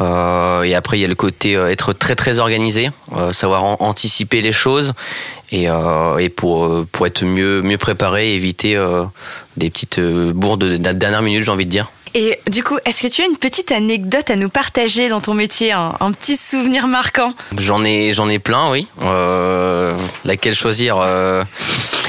Euh, 0.02 0.64
et 0.64 0.74
après 0.74 0.98
il 0.98 1.00
y 1.00 1.04
a 1.04 1.08
le 1.08 1.14
côté 1.14 1.56
euh, 1.56 1.70
être 1.70 1.94
très 1.94 2.14
très 2.14 2.40
organisé, 2.40 2.90
euh, 3.16 3.32
savoir 3.32 3.64
an- 3.64 3.76
anticiper 3.80 4.42
les 4.42 4.52
choses 4.52 4.92
et, 5.50 5.70
euh, 5.70 6.18
et 6.18 6.28
pour 6.28 6.66
euh, 6.66 6.86
pour 6.92 7.06
être 7.06 7.24
mieux 7.24 7.62
mieux 7.62 7.78
préparé, 7.78 8.34
éviter 8.34 8.76
euh, 8.76 9.04
des 9.56 9.70
petites 9.70 9.98
euh, 9.98 10.32
bourdes 10.34 10.60
de 10.64 10.76
de 10.76 10.92
dernière 10.92 11.22
minute 11.22 11.42
j'ai 11.44 11.50
envie 11.50 11.64
de 11.64 11.70
dire. 11.70 11.88
Et 12.14 12.38
du 12.46 12.62
coup, 12.62 12.78
est-ce 12.84 13.02
que 13.02 13.08
tu 13.12 13.22
as 13.22 13.26
une 13.26 13.36
petite 13.36 13.72
anecdote 13.72 14.30
à 14.30 14.36
nous 14.36 14.48
partager 14.48 15.08
dans 15.08 15.20
ton 15.20 15.34
métier, 15.34 15.72
un, 15.72 15.94
un 16.00 16.12
petit 16.12 16.36
souvenir 16.36 16.86
marquant? 16.86 17.34
J'en 17.58 17.84
ai, 17.84 18.12
j'en 18.12 18.28
ai 18.28 18.38
plein, 18.38 18.70
oui. 18.70 18.86
Euh, 19.02 19.94
laquelle 20.24 20.54
choisir 20.54 20.96
euh... 20.98 21.44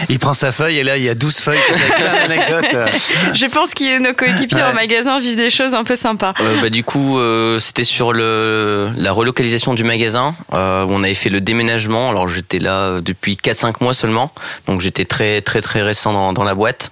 Il 0.09 0.19
prend 0.19 0.35
sa 0.35 0.51
feuille 0.51 0.77
et 0.77 0.83
là 0.83 0.97
il 0.97 1.03
y 1.03 1.09
a 1.09 1.15
12 1.15 1.37
feuilles 1.39 1.57
plein 1.97 2.27
d'anecdotes. 2.27 2.93
Je 3.33 3.45
pense 3.47 3.73
que 3.73 3.99
nos 3.99 4.13
coéquipiers 4.13 4.57
Ouais. 4.57 4.63
en 4.63 4.73
magasin 4.73 5.19
vivent 5.19 5.35
des 5.37 5.49
choses 5.49 5.73
un 5.73 5.83
peu 5.83 5.95
sympas. 5.95 6.33
Euh, 6.39 6.61
bah, 6.61 6.69
du 6.69 6.83
coup, 6.83 7.17
euh, 7.19 7.59
c'était 7.59 7.83
sur 7.83 8.13
le, 8.13 8.89
la 8.95 9.11
relocalisation 9.11 9.73
du 9.73 9.83
magasin 9.83 10.35
euh, 10.53 10.83
où 10.85 10.91
on 10.91 11.03
avait 11.03 11.13
fait 11.15 11.29
le 11.29 11.41
déménagement. 11.41 12.09
Alors 12.11 12.27
j'étais 12.27 12.59
là 12.59 13.01
depuis 13.01 13.37
4-5 13.43 13.75
mois 13.81 13.93
seulement, 13.93 14.31
donc 14.67 14.81
j'étais 14.81 15.05
très 15.05 15.41
très 15.41 15.61
très 15.61 15.81
récent 15.81 16.13
dans, 16.13 16.31
dans 16.33 16.43
la 16.43 16.53
boîte. 16.55 16.91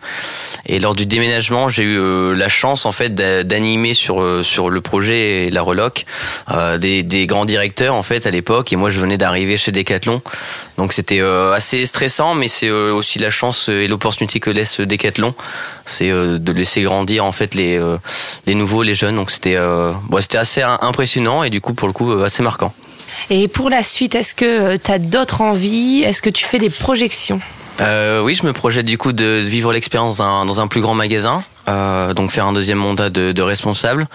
Et 0.66 0.80
lors 0.80 0.96
du 0.96 1.06
déménagement, 1.06 1.70
j'ai 1.70 1.84
eu 1.84 1.98
euh, 2.00 2.34
la 2.34 2.50
chance 2.50 2.86
en 2.88 2.92
fait 2.96 3.14
d'animer 3.14 3.94
sur 3.94 4.22
euh, 4.22 4.42
sur 4.42 4.70
le 4.72 4.82
projet 4.82 5.46
et 5.48 5.52
la 5.52 5.62
reloc 5.62 6.06
euh, 6.52 6.80
des, 6.80 7.04
des 7.04 7.28
grands 7.28 7.46
directeurs 7.46 7.94
en 7.94 8.02
fait 8.04 8.26
à 8.26 8.32
l'époque. 8.32 8.74
Et 8.74 8.76
moi, 8.78 8.90
je 8.90 9.00
venais 9.00 9.18
d'arriver 9.18 9.58
chez 9.58 9.72
Decathlon, 9.72 10.22
donc 10.78 10.94
c'était 10.94 11.20
euh, 11.20 11.52
assez 11.54 11.86
stressant, 11.86 12.34
mais 12.34 12.48
c'est 12.48 12.70
euh, 12.70 12.92
aussi 12.94 13.20
la 13.20 13.30
chance 13.30 13.70
et 13.70 13.88
l'opportunité 13.88 14.40
que 14.40 14.50
laisse 14.50 14.80
Decathlon, 14.80 15.36
c'est 15.86 16.10
de 16.10 16.52
laisser 16.52 16.82
grandir 16.82 17.24
en 17.26 17.32
fait 17.32 17.54
les 17.54 17.80
les 18.48 18.56
nouveaux, 18.56 18.82
les 18.82 18.96
jeunes. 18.96 19.18
Donc 19.18 19.30
c'était 19.30 19.58
bon, 20.10 20.22
c'était 20.22 20.40
assez 20.40 20.62
im- 20.62 20.80
impressionnant 20.82 21.44
et 21.44 21.50
du 21.52 21.62
coup 21.62 21.74
pour 21.74 21.88
le 21.88 21.94
coup 21.94 22.12
assez 22.24 22.42
marquant. 22.42 22.74
Et 23.30 23.48
pour 23.48 23.70
la 23.70 23.82
suite, 23.84 24.14
est-ce 24.16 24.36
que 24.36 24.76
tu 24.78 24.92
as 24.92 25.00
d'autres 25.00 25.42
envies? 25.42 26.04
Est-ce 26.04 26.22
que 26.22 26.30
tu 26.30 26.46
fais 26.46 26.60
des 26.60 26.70
projections? 26.70 27.40
Euh, 27.82 28.22
oui, 28.22 28.34
je 28.34 28.46
me 28.46 28.54
projette 28.54 28.86
du 28.86 28.98
coup 28.98 29.12
de 29.14 29.40
vivre 29.40 29.74
l'expérience 29.74 30.18
d'un- 30.18 30.46
dans 30.46 30.60
un 30.60 30.68
plus 30.68 30.82
grand 30.82 30.96
magasin, 30.96 31.44
euh, 31.68 32.14
donc 32.14 32.32
faire 32.32 32.46
un 32.46 32.54
deuxième 32.54 32.78
mandat 32.78 33.10
de, 33.10 33.32
de 33.32 33.42
responsable 33.42 34.08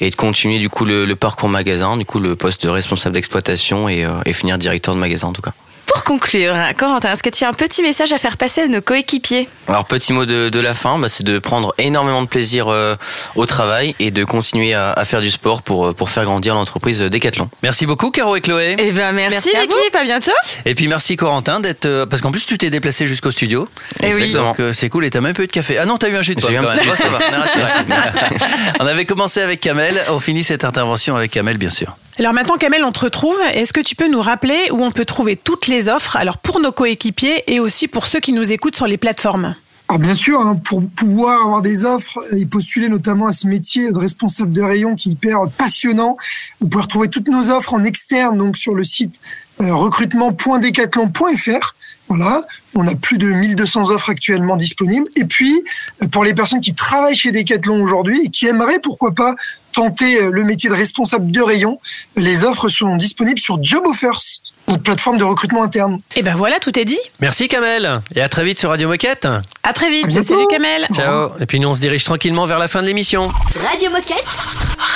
et 0.00 0.10
de 0.10 0.14
continuer 0.14 0.58
du 0.58 0.68
coup 0.68 0.84
le, 0.84 1.04
le 1.04 1.16
parcours 1.16 1.48
magasin, 1.48 1.96
du 1.96 2.04
coup 2.04 2.20
le 2.20 2.36
poste 2.36 2.64
de 2.64 2.70
responsable 2.70 3.14
d'exploitation 3.14 3.88
et, 3.88 4.04
euh, 4.04 4.10
et 4.26 4.32
finir 4.32 4.58
directeur 4.58 4.94
de 4.94 5.00
magasin 5.00 5.28
en 5.28 5.32
tout 5.32 5.42
cas. 5.42 5.52
Pour 5.88 6.04
conclure, 6.04 6.54
Corentin, 6.76 7.12
est-ce 7.12 7.22
que 7.22 7.30
tu 7.30 7.44
as 7.44 7.48
un 7.48 7.52
petit 7.52 7.82
message 7.82 8.12
à 8.12 8.18
faire 8.18 8.36
passer 8.36 8.62
à 8.62 8.68
nos 8.68 8.80
coéquipiers 8.82 9.48
Alors 9.68 9.84
petit 9.86 10.12
mot 10.12 10.26
de, 10.26 10.48
de 10.48 10.60
la 10.60 10.74
fin, 10.74 10.98
bah, 10.98 11.08
c'est 11.08 11.24
de 11.24 11.38
prendre 11.38 11.74
énormément 11.78 12.20
de 12.22 12.26
plaisir 12.28 12.66
euh, 12.68 12.94
au 13.36 13.46
travail 13.46 13.94
et 13.98 14.10
de 14.10 14.22
continuer 14.24 14.74
à, 14.74 14.92
à 14.92 15.04
faire 15.04 15.20
du 15.22 15.30
sport 15.30 15.62
pour, 15.62 15.86
euh, 15.86 15.92
pour 15.94 16.10
faire 16.10 16.24
grandir 16.24 16.54
l'entreprise 16.54 17.00
Decathlon. 17.00 17.48
Merci 17.62 17.86
beaucoup 17.86 18.10
Caro 18.10 18.36
et 18.36 18.40
Chloé. 18.42 18.76
Eh 18.78 18.92
ben 18.92 19.12
merci, 19.12 19.50
Merci 19.52 19.56
à 19.56 19.60
l'équipe, 19.62 19.94
à 19.94 20.04
bientôt. 20.04 20.32
Et 20.66 20.74
puis 20.74 20.88
merci 20.88 21.16
Corentin 21.16 21.60
d'être 21.60 21.86
euh, 21.86 22.04
parce 22.06 22.20
qu'en 22.22 22.30
plus 22.32 22.44
tu 22.44 22.58
t'es 22.58 22.70
déplacé 22.70 23.06
jusqu'au 23.06 23.30
studio. 23.30 23.66
Eh 24.02 24.14
oui. 24.14 24.22
Exactement. 24.22 24.48
Donc 24.48 24.60
euh, 24.60 24.72
c'est 24.74 24.88
cool 24.90 25.04
et 25.06 25.10
t'as 25.10 25.20
même 25.22 25.32
pas 25.34 25.42
eu 25.42 25.46
de 25.46 25.52
café. 25.52 25.78
Ah 25.78 25.86
non, 25.86 25.96
t'as 25.96 26.08
eu 26.10 26.16
un 26.16 26.22
jus 26.22 26.34
de 26.34 26.40
pomme. 26.40 26.54
peu. 26.54 26.66
On 28.80 28.86
avait 28.86 29.04
commencé 29.06 29.40
avec 29.40 29.60
Kamel, 29.60 30.02
on 30.10 30.18
finit 30.20 30.44
cette 30.44 30.64
intervention 30.64 31.16
avec 31.16 31.30
Kamel 31.30 31.56
bien 31.58 31.70
sûr. 31.70 31.96
Alors 32.18 32.34
maintenant, 32.34 32.56
Kamel, 32.56 32.82
on 32.82 32.90
te 32.90 32.98
retrouve. 32.98 33.38
Est-ce 33.52 33.72
que 33.72 33.80
tu 33.80 33.94
peux 33.94 34.08
nous 34.08 34.20
rappeler 34.20 34.72
où 34.72 34.82
on 34.82 34.90
peut 34.90 35.04
trouver 35.04 35.36
toutes 35.36 35.68
les 35.68 35.88
offres, 35.88 36.16
alors 36.16 36.38
pour 36.38 36.58
nos 36.58 36.72
coéquipiers 36.72 37.44
et 37.46 37.60
aussi 37.60 37.86
pour 37.86 38.06
ceux 38.06 38.18
qui 38.18 38.32
nous 38.32 38.50
écoutent 38.50 38.74
sur 38.74 38.88
les 38.88 38.96
plateformes? 38.96 39.54
Alors 39.88 40.00
bien 40.00 40.14
sûr, 40.14 40.40
hein, 40.40 40.60
pour 40.64 40.84
pouvoir 40.84 41.42
avoir 41.42 41.62
des 41.62 41.84
offres 41.84 42.18
et 42.36 42.44
postuler 42.44 42.88
notamment 42.88 43.28
à 43.28 43.32
ce 43.32 43.46
métier 43.46 43.92
de 43.92 43.98
responsable 43.98 44.52
de 44.52 44.62
rayon 44.62 44.96
qui 44.96 45.10
est 45.10 45.12
hyper 45.12 45.42
passionnant, 45.56 46.16
vous 46.60 46.66
pouvez 46.66 46.82
retrouver 46.82 47.08
toutes 47.08 47.28
nos 47.28 47.50
offres 47.50 47.72
en 47.72 47.84
externe 47.84 48.36
donc 48.36 48.56
sur 48.56 48.74
le 48.74 48.82
site 48.82 49.20
euh, 49.60 49.74
recrutement.decathlon.fr. 49.74 51.74
Voilà, 52.08 52.46
on 52.74 52.88
a 52.88 52.94
plus 52.94 53.18
de 53.18 53.26
1200 53.26 53.90
offres 53.90 54.10
actuellement 54.10 54.56
disponibles. 54.56 55.06
Et 55.16 55.24
puis, 55.24 55.62
euh, 56.02 56.08
pour 56.08 56.24
les 56.24 56.34
personnes 56.34 56.60
qui 56.60 56.74
travaillent 56.74 57.16
chez 57.16 57.32
Decathlon 57.32 57.82
aujourd'hui 57.82 58.22
et 58.24 58.30
qui 58.30 58.46
aimeraient, 58.46 58.78
pourquoi 58.78 59.12
pas, 59.12 59.34
tenter 59.78 60.20
euh, 60.20 60.30
le 60.32 60.42
métier 60.42 60.68
de 60.68 60.74
responsable 60.74 61.30
de 61.30 61.40
rayon, 61.40 61.78
les 62.16 62.42
offres 62.42 62.68
sont 62.68 62.96
disponibles 62.96 63.38
sur 63.38 63.62
Job 63.62 63.86
Offers, 63.86 64.18
notre 64.66 64.82
plateforme 64.82 65.18
de 65.18 65.22
recrutement 65.22 65.62
interne. 65.62 66.00
Et 66.16 66.22
ben 66.22 66.34
voilà, 66.34 66.58
tout 66.58 66.76
est 66.76 66.84
dit. 66.84 66.98
Merci 67.20 67.46
Kamel 67.46 68.00
et 68.16 68.20
à 68.20 68.28
très 68.28 68.42
vite 68.42 68.58
sur 68.58 68.70
Radio 68.70 68.88
Moquette. 68.88 69.28
À 69.62 69.72
très 69.72 69.88
vite. 69.88 70.16
À. 70.16 70.22
Salut 70.24 70.48
Kamel. 70.50 70.88
Ciao. 70.92 71.30
Et 71.38 71.46
puis 71.46 71.60
nous 71.60 71.68
on 71.68 71.76
se 71.76 71.80
dirige 71.80 72.02
tranquillement 72.02 72.44
vers 72.44 72.58
la 72.58 72.66
fin 72.66 72.82
de 72.82 72.88
l'émission. 72.88 73.28
Radio 73.70 73.88
Moquette. 73.90 74.24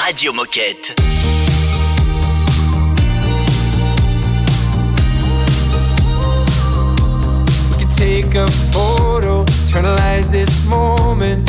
Radio 0.05 0.33
Moquette. 0.33 0.97
We 7.71 7.79
could 7.79 7.91
take 7.97 8.35
a 8.35 8.49
photo, 8.73 9.45
eternalize 9.69 10.29
this 10.29 10.65
moment 10.65 11.49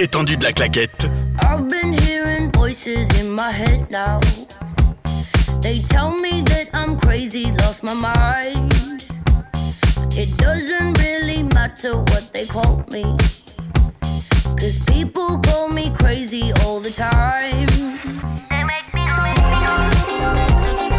C'est 0.00 0.06
détendu 0.06 0.38
de 0.38 0.44
la 0.44 0.54
claquette. 0.54 1.06
I've 1.42 1.68
been 1.68 1.92
hearing 1.92 2.50
voices 2.52 3.06
in 3.20 3.34
my 3.34 3.50
head 3.52 3.90
now. 3.90 4.18
They 5.60 5.80
tell 5.90 6.18
me 6.18 6.40
that 6.46 6.70
I'm 6.72 6.98
crazy, 6.98 7.52
lost 7.58 7.82
my 7.82 7.92
mind. 7.92 8.72
It 10.16 10.34
doesn't 10.38 10.96
really 11.00 11.42
matter 11.42 11.98
what 11.98 12.32
they 12.32 12.46
call 12.46 12.82
me. 12.90 13.14
Cause 14.56 14.82
people 14.86 15.38
call 15.40 15.68
me 15.68 15.90
crazy 15.90 16.50
all 16.64 16.80
the 16.80 16.92
time. 16.92 17.66
They 18.48 18.64
make 18.64 18.94
me 18.94 19.02
And 19.02 20.89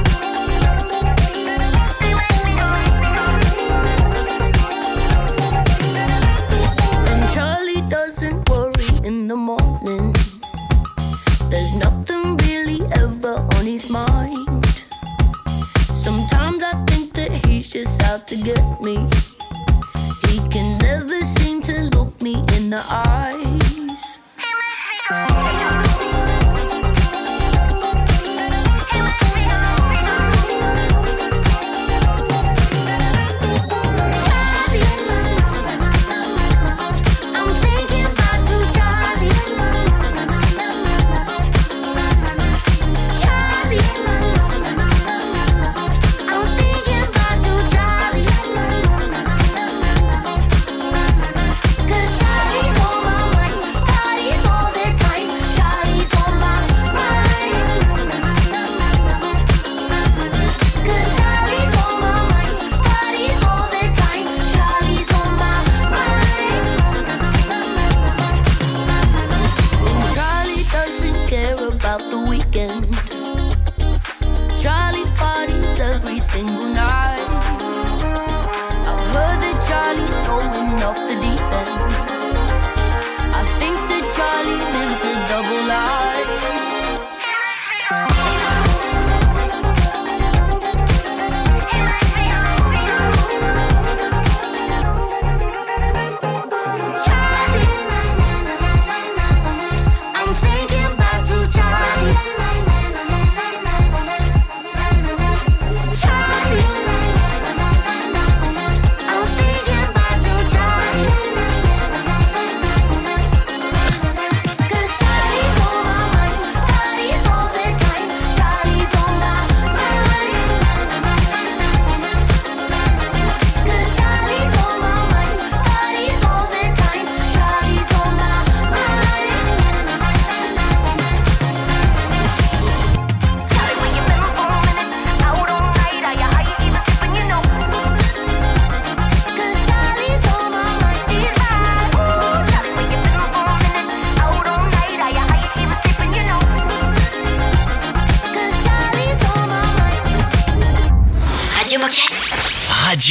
get 18.43 18.81
me. 18.81 19.10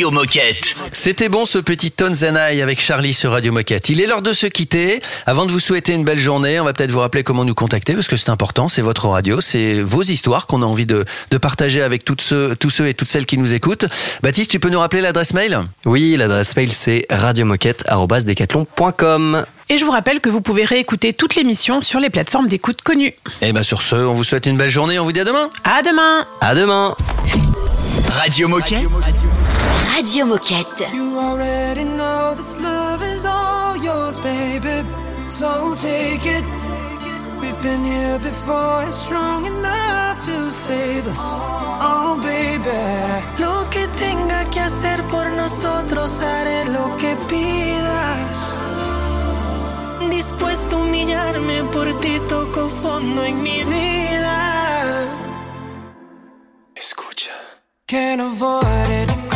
Radio 0.01 0.13
Moquette. 0.13 0.75
C'était 0.93 1.29
bon 1.29 1.45
ce 1.45 1.59
petit 1.59 1.91
Tonzanaï 1.91 2.63
avec 2.63 2.81
Charlie 2.81 3.13
sur 3.13 3.33
Radio 3.33 3.53
Moquette. 3.53 3.91
Il 3.91 4.01
est 4.01 4.07
l'heure 4.07 4.23
de 4.23 4.33
se 4.33 4.47
quitter. 4.47 5.03
Avant 5.27 5.45
de 5.45 5.53
vous 5.53 5.61
souhaiter 5.61 5.93
une 5.93 6.05
belle 6.05 6.19
journée, 6.19 6.59
on 6.59 6.65
va 6.65 6.73
peut-être 6.73 6.91
vous 6.91 7.01
rappeler 7.01 7.23
comment 7.23 7.45
nous 7.45 7.55
contacter 7.55 7.93
parce 7.93 8.09
que 8.09 8.17
c'est 8.17 8.31
important, 8.31 8.69
c'est 8.69 8.81
votre 8.81 9.09
radio, 9.09 9.43
c'est 9.43 9.83
vos 9.83 10.01
histoires 10.01 10.47
qu'on 10.47 10.63
a 10.63 10.65
envie 10.65 10.87
de, 10.87 11.05
de 11.31 11.37
partager 11.37 11.83
avec 11.83 12.03
toutes 12.03 12.23
ceux, 12.23 12.57
tous 12.57 12.71
ceux 12.71 12.89
et 12.89 12.95
toutes 12.95 13.09
celles 13.09 13.27
qui 13.27 13.37
nous 13.37 13.53
écoutent. 13.53 13.85
Baptiste, 14.23 14.51
tu 14.51 14.59
peux 14.59 14.71
nous 14.71 14.79
rappeler 14.79 15.03
l'adresse 15.03 15.35
mail? 15.35 15.61
Oui, 15.85 16.17
l'adresse 16.17 16.57
mail 16.57 16.73
c'est 16.73 17.05
radiomoquette.com. 17.11 19.45
Et 19.69 19.77
je 19.77 19.85
vous 19.85 19.93
rappelle 19.93 20.21
que 20.21 20.31
vous 20.31 20.41
pouvez 20.41 20.65
réécouter 20.65 21.13
toute 21.13 21.35
l'émission 21.35 21.83
sur 21.83 22.01
les 22.01 22.09
plateformes 22.09 22.49
d'écoute 22.49 22.81
connues. 22.81 23.13
Et 23.43 23.53
bien 23.53 23.63
sur 23.63 23.83
ce, 23.83 23.97
on 23.97 24.15
vous 24.15 24.25
souhaite 24.25 24.47
une 24.47 24.57
belle 24.57 24.71
journée, 24.71 24.99
on 24.99 25.05
vous 25.05 25.13
dit 25.13 25.21
à 25.21 25.25
demain. 25.25 25.51
À 25.63 25.83
demain 25.83 26.25
À 26.41 26.55
demain 26.55 26.97
Radio 28.13 28.49
Moquette. 28.49 28.79
Radio 28.79 28.89
Moquette. 28.89 29.15
You 30.93 31.19
already 31.19 31.85
know 31.85 32.35
this 32.35 32.59
love 32.59 33.03
is 33.03 33.25
all 33.25 33.77
yours, 33.77 34.19
baby. 34.21 34.85
So 35.29 35.75
take 35.75 36.25
it. 36.27 36.45
We've 37.41 37.61
been 37.63 37.85
here 37.85 38.19
before, 38.19 38.85
it's 38.85 38.97
strong 38.97 39.47
enough 39.47 40.19
to 40.21 40.51
save 40.53 41.07
us. 41.07 41.21
Oh, 41.23 42.19
baby. 42.23 43.43
Lo 43.43 43.69
que 43.71 43.87
tenga 43.99 44.45
que 44.51 44.61
hacer 44.61 45.03
por 45.05 45.31
nosotros, 45.31 46.21
haré 46.21 46.65
lo 46.67 46.97
que 46.97 47.17
pidas. 47.29 48.57
Dispuesto 50.11 50.77
a 50.77 50.81
humillarme 50.81 51.65
por 51.73 51.89
ti, 52.01 52.21
toco 52.29 52.69
fondo 52.69 53.25
en 53.25 53.43
mi 53.43 53.65
vida. 53.65 55.07
Escucha. 56.75 57.33
Can't 57.87 58.21
avoid 58.21 58.89
it, 58.89 59.30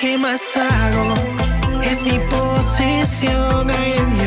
¿Qué 0.00 0.16
más 0.16 0.40
hago? 0.56 1.14
Es 1.82 2.02
mi 2.02 2.18
posesión, 2.30 3.68
I 3.68 3.98
am 3.98 4.19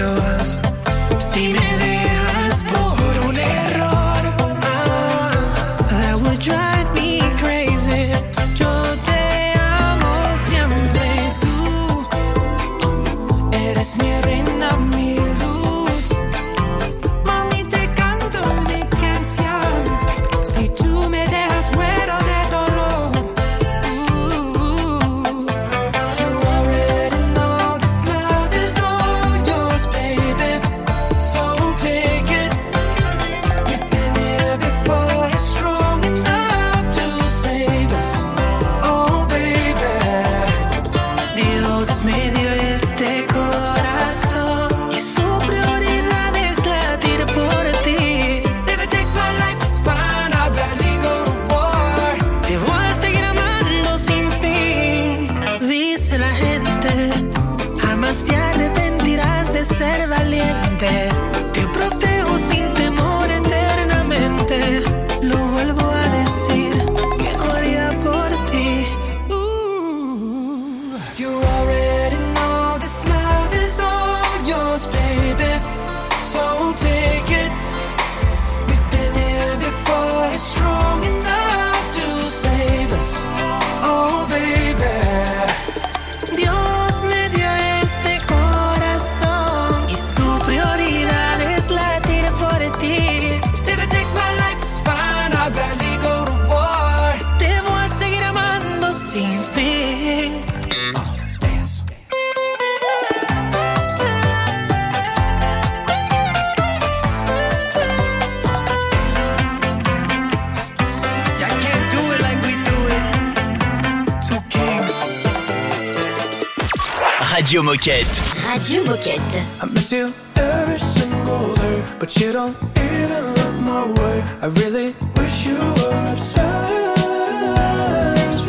Radio 117.53 117.71
Moquette. 117.71 118.07
Radio 118.47 118.83
Moquette. 118.83 119.43
I 119.61 119.65
miss 119.67 119.91
you 119.91 120.11
every 120.37 120.79
single 120.79 121.53
day, 121.53 121.83
but 121.99 122.17
you 122.17 122.31
don't 122.31 122.57
even 122.75 123.31
look 123.35 123.53
my 123.61 123.85
way. 123.91 124.23
I 124.41 124.47
really 124.47 124.95
wish 125.15 125.45
you 125.45 125.59
were 125.59 126.13
obsessed 126.13 126.73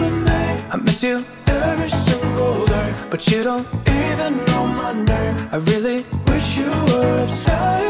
with 0.01 0.15
me. 0.25 0.57
I 0.73 0.77
miss 0.83 1.03
you 1.03 1.23
every 1.47 1.91
single 1.91 2.65
day, 2.65 2.95
but 3.11 3.29
you 3.29 3.43
don't 3.45 3.67
even 3.87 4.43
know 4.47 4.67
my 4.69 4.95
name. 4.95 5.37
I 5.53 5.57
really 5.57 6.07
wish 6.29 6.57
you 6.57 6.71
were 6.71 7.25
obsessed. 7.25 7.85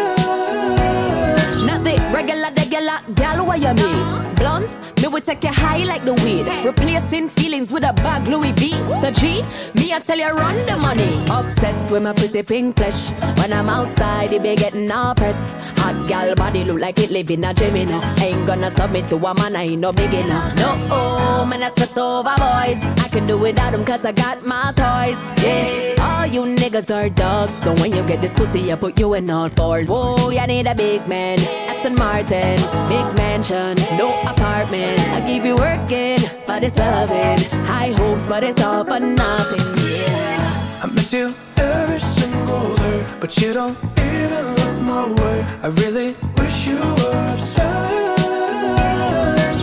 Not 1.64 1.84
the 1.84 1.94
regular, 2.12 2.50
regular 2.56 2.98
gal 3.14 3.46
where 3.46 3.58
you 3.58 3.72
meet. 3.72 4.34
Blunt, 4.34 4.76
me 5.04 5.08
will 5.12 5.20
take 5.20 5.44
you 5.44 5.52
high 5.52 5.84
like 5.84 6.04
the 6.04 6.14
weed. 6.14 6.46
Replacing 6.64 7.28
feelings 7.28 7.72
with 7.72 7.84
a 7.84 7.92
bag 7.92 8.26
Louis 8.26 8.52
V. 8.52 8.70
So 9.00 9.10
G, 9.10 9.42
me 9.74 9.92
I 9.92 10.00
tell 10.00 10.18
you 10.18 10.30
run 10.30 10.64
the 10.66 10.76
money. 10.76 11.24
Obsessed 11.30 11.92
with 11.92 12.02
my 12.02 12.12
pretty 12.12 12.42
pink 12.42 12.76
flesh. 12.76 13.12
When 13.38 13.52
I'm 13.52 13.68
outside, 13.68 14.32
it 14.32 14.42
be 14.42 14.56
getting 14.56 14.90
all 14.90 15.14
pressed. 15.14 15.54
Hot 15.78 16.08
gal 16.08 16.34
body 16.34 16.64
look 16.64 16.80
like 16.80 16.98
it 16.98 17.10
live 17.10 17.30
in 17.30 17.44
a 17.44 17.52
dream, 17.52 17.76
you 17.76 17.86
know. 17.86 18.00
Ain't 18.18 18.46
gonna 18.46 18.70
submit 18.70 19.08
to 19.08 19.16
a 19.16 19.34
man, 19.34 19.56
I 19.56 19.64
ain't 19.64 19.80
no 19.80 19.92
beginner. 19.92 20.54
No, 20.56 20.88
oh, 20.90 21.44
man, 21.44 21.62
I 21.62 21.68
stress 21.68 21.96
over 21.96 22.34
boys. 22.38 23.03
I 23.14 23.18
can 23.18 23.26
do 23.28 23.38
without 23.38 23.70
them 23.70 23.84
cause 23.84 24.04
I 24.04 24.10
got 24.10 24.44
my 24.44 24.72
toys. 24.74 25.30
Yeah, 25.40 25.94
all 26.00 26.26
you 26.26 26.40
niggas 26.56 26.92
are 26.92 27.08
dogs. 27.08 27.52
So 27.52 27.72
when 27.74 27.94
you 27.94 28.02
get 28.08 28.20
this 28.20 28.36
pussy, 28.36 28.72
I 28.72 28.74
put 28.74 28.98
you 28.98 29.14
in 29.14 29.30
all 29.30 29.48
fours. 29.50 29.86
Whoa, 29.88 30.30
you 30.30 30.44
need 30.48 30.66
a 30.66 30.74
big 30.74 31.06
man. 31.06 31.38
Aston 31.68 31.94
Martin, 31.94 32.56
big 32.88 33.14
mansion, 33.14 33.76
no 33.96 34.08
apartment. 34.22 34.98
I 35.14 35.24
keep 35.28 35.44
you 35.44 35.54
working, 35.54 36.18
but 36.44 36.64
it's 36.64 36.76
loving. 36.76 37.38
High 37.66 37.92
hopes, 37.92 38.26
but 38.26 38.42
it's 38.42 38.60
all 38.60 38.82
for 38.82 38.98
nothing. 38.98 39.60
Yeah. 39.86 40.82
I 40.82 40.86
miss 40.92 41.12
you 41.12 41.32
every 41.56 42.00
single 42.00 42.74
day, 42.74 43.06
but 43.20 43.38
you 43.38 43.52
don't 43.52 43.78
even 43.96 44.56
look 44.56 44.82
my 44.82 45.06
way. 45.22 45.46
I 45.62 45.68
really 45.68 46.16
wish 46.36 46.66
you 46.66 46.80
were 46.80 47.26
obsessed 47.30 47.94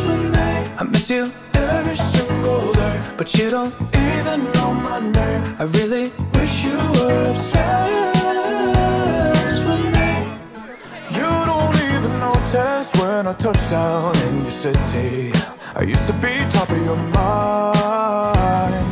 with 0.07 0.23
me. 0.31 0.39
I 0.79 0.83
miss 0.89 1.09
you 1.09 1.29
but 3.21 3.35
you 3.35 3.51
don't 3.51 3.71
even 3.93 4.51
know 4.53 4.73
my 4.73 4.99
name. 4.99 5.43
I 5.59 5.65
really 5.77 6.11
wish 6.33 6.63
you 6.63 6.77
were 6.97 7.23
obsessed 7.29 8.23
with 9.67 9.85
me. 9.95 10.09
You 11.17 11.29
don't 11.51 11.75
even 11.93 12.13
notice 12.19 12.89
when 12.99 13.27
I 13.27 13.33
touch 13.33 13.61
down 13.69 14.17
in 14.25 14.41
your 14.41 14.49
city. 14.49 15.31
I 15.75 15.83
used 15.83 16.07
to 16.07 16.13
be 16.13 16.33
top 16.49 16.71
of 16.71 16.83
your 16.83 16.97
mind. 16.97 18.91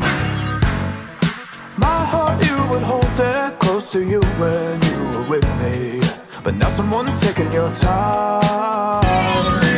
My 1.86 2.00
heart, 2.12 2.38
you 2.46 2.58
would 2.70 2.84
hold 2.84 3.20
it 3.20 3.58
close 3.58 3.90
to 3.96 4.00
you 4.06 4.22
when 4.42 4.76
you 4.90 5.00
were 5.14 5.28
with 5.34 5.50
me. 5.62 6.02
But 6.44 6.54
now 6.54 6.70
someone's 6.70 7.18
taking 7.18 7.52
your 7.52 7.74
time. 7.74 9.69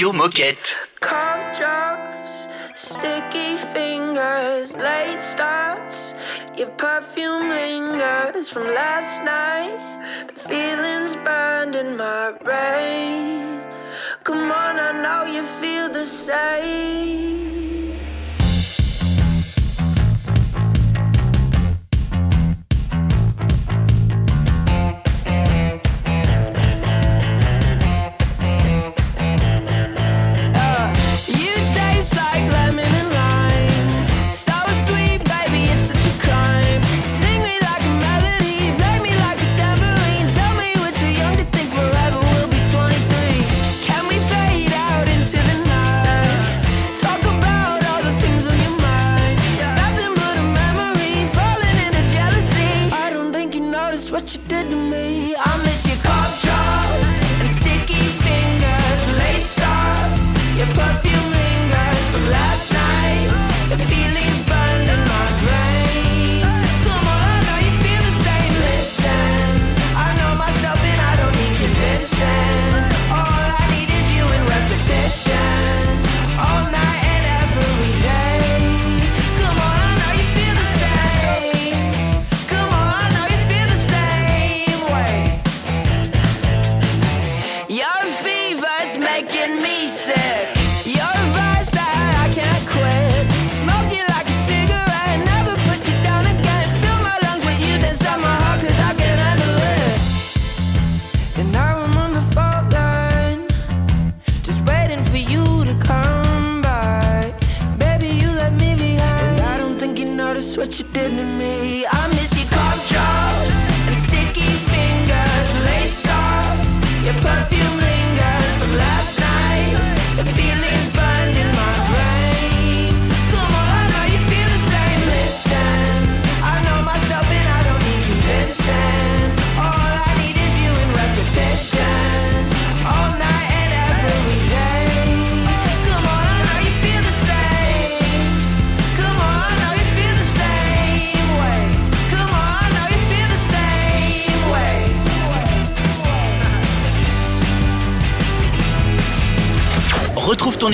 Radio 0.00 0.18
Moquette. 0.18 0.74
Cough 1.00 1.58
drops, 1.58 2.32
sticky 2.74 3.58
fingers, 3.74 4.72
late 4.72 5.20
starts. 5.32 6.14
Your 6.56 6.70
perfume 6.78 7.50
lingers 7.50 8.48
from 8.48 8.64
last 8.68 9.22
night. 9.26 10.32
The 10.34 10.48
feelings 10.48 11.14
burned 11.16 11.74
in 11.74 11.98
my 11.98 12.32
brain. 12.42 13.60
Come 14.24 14.50
on, 14.50 14.78
I 14.78 15.02
know 15.02 15.26
you 15.30 15.42
feel 15.60 15.92
the 15.92 16.06
same. 16.24 17.69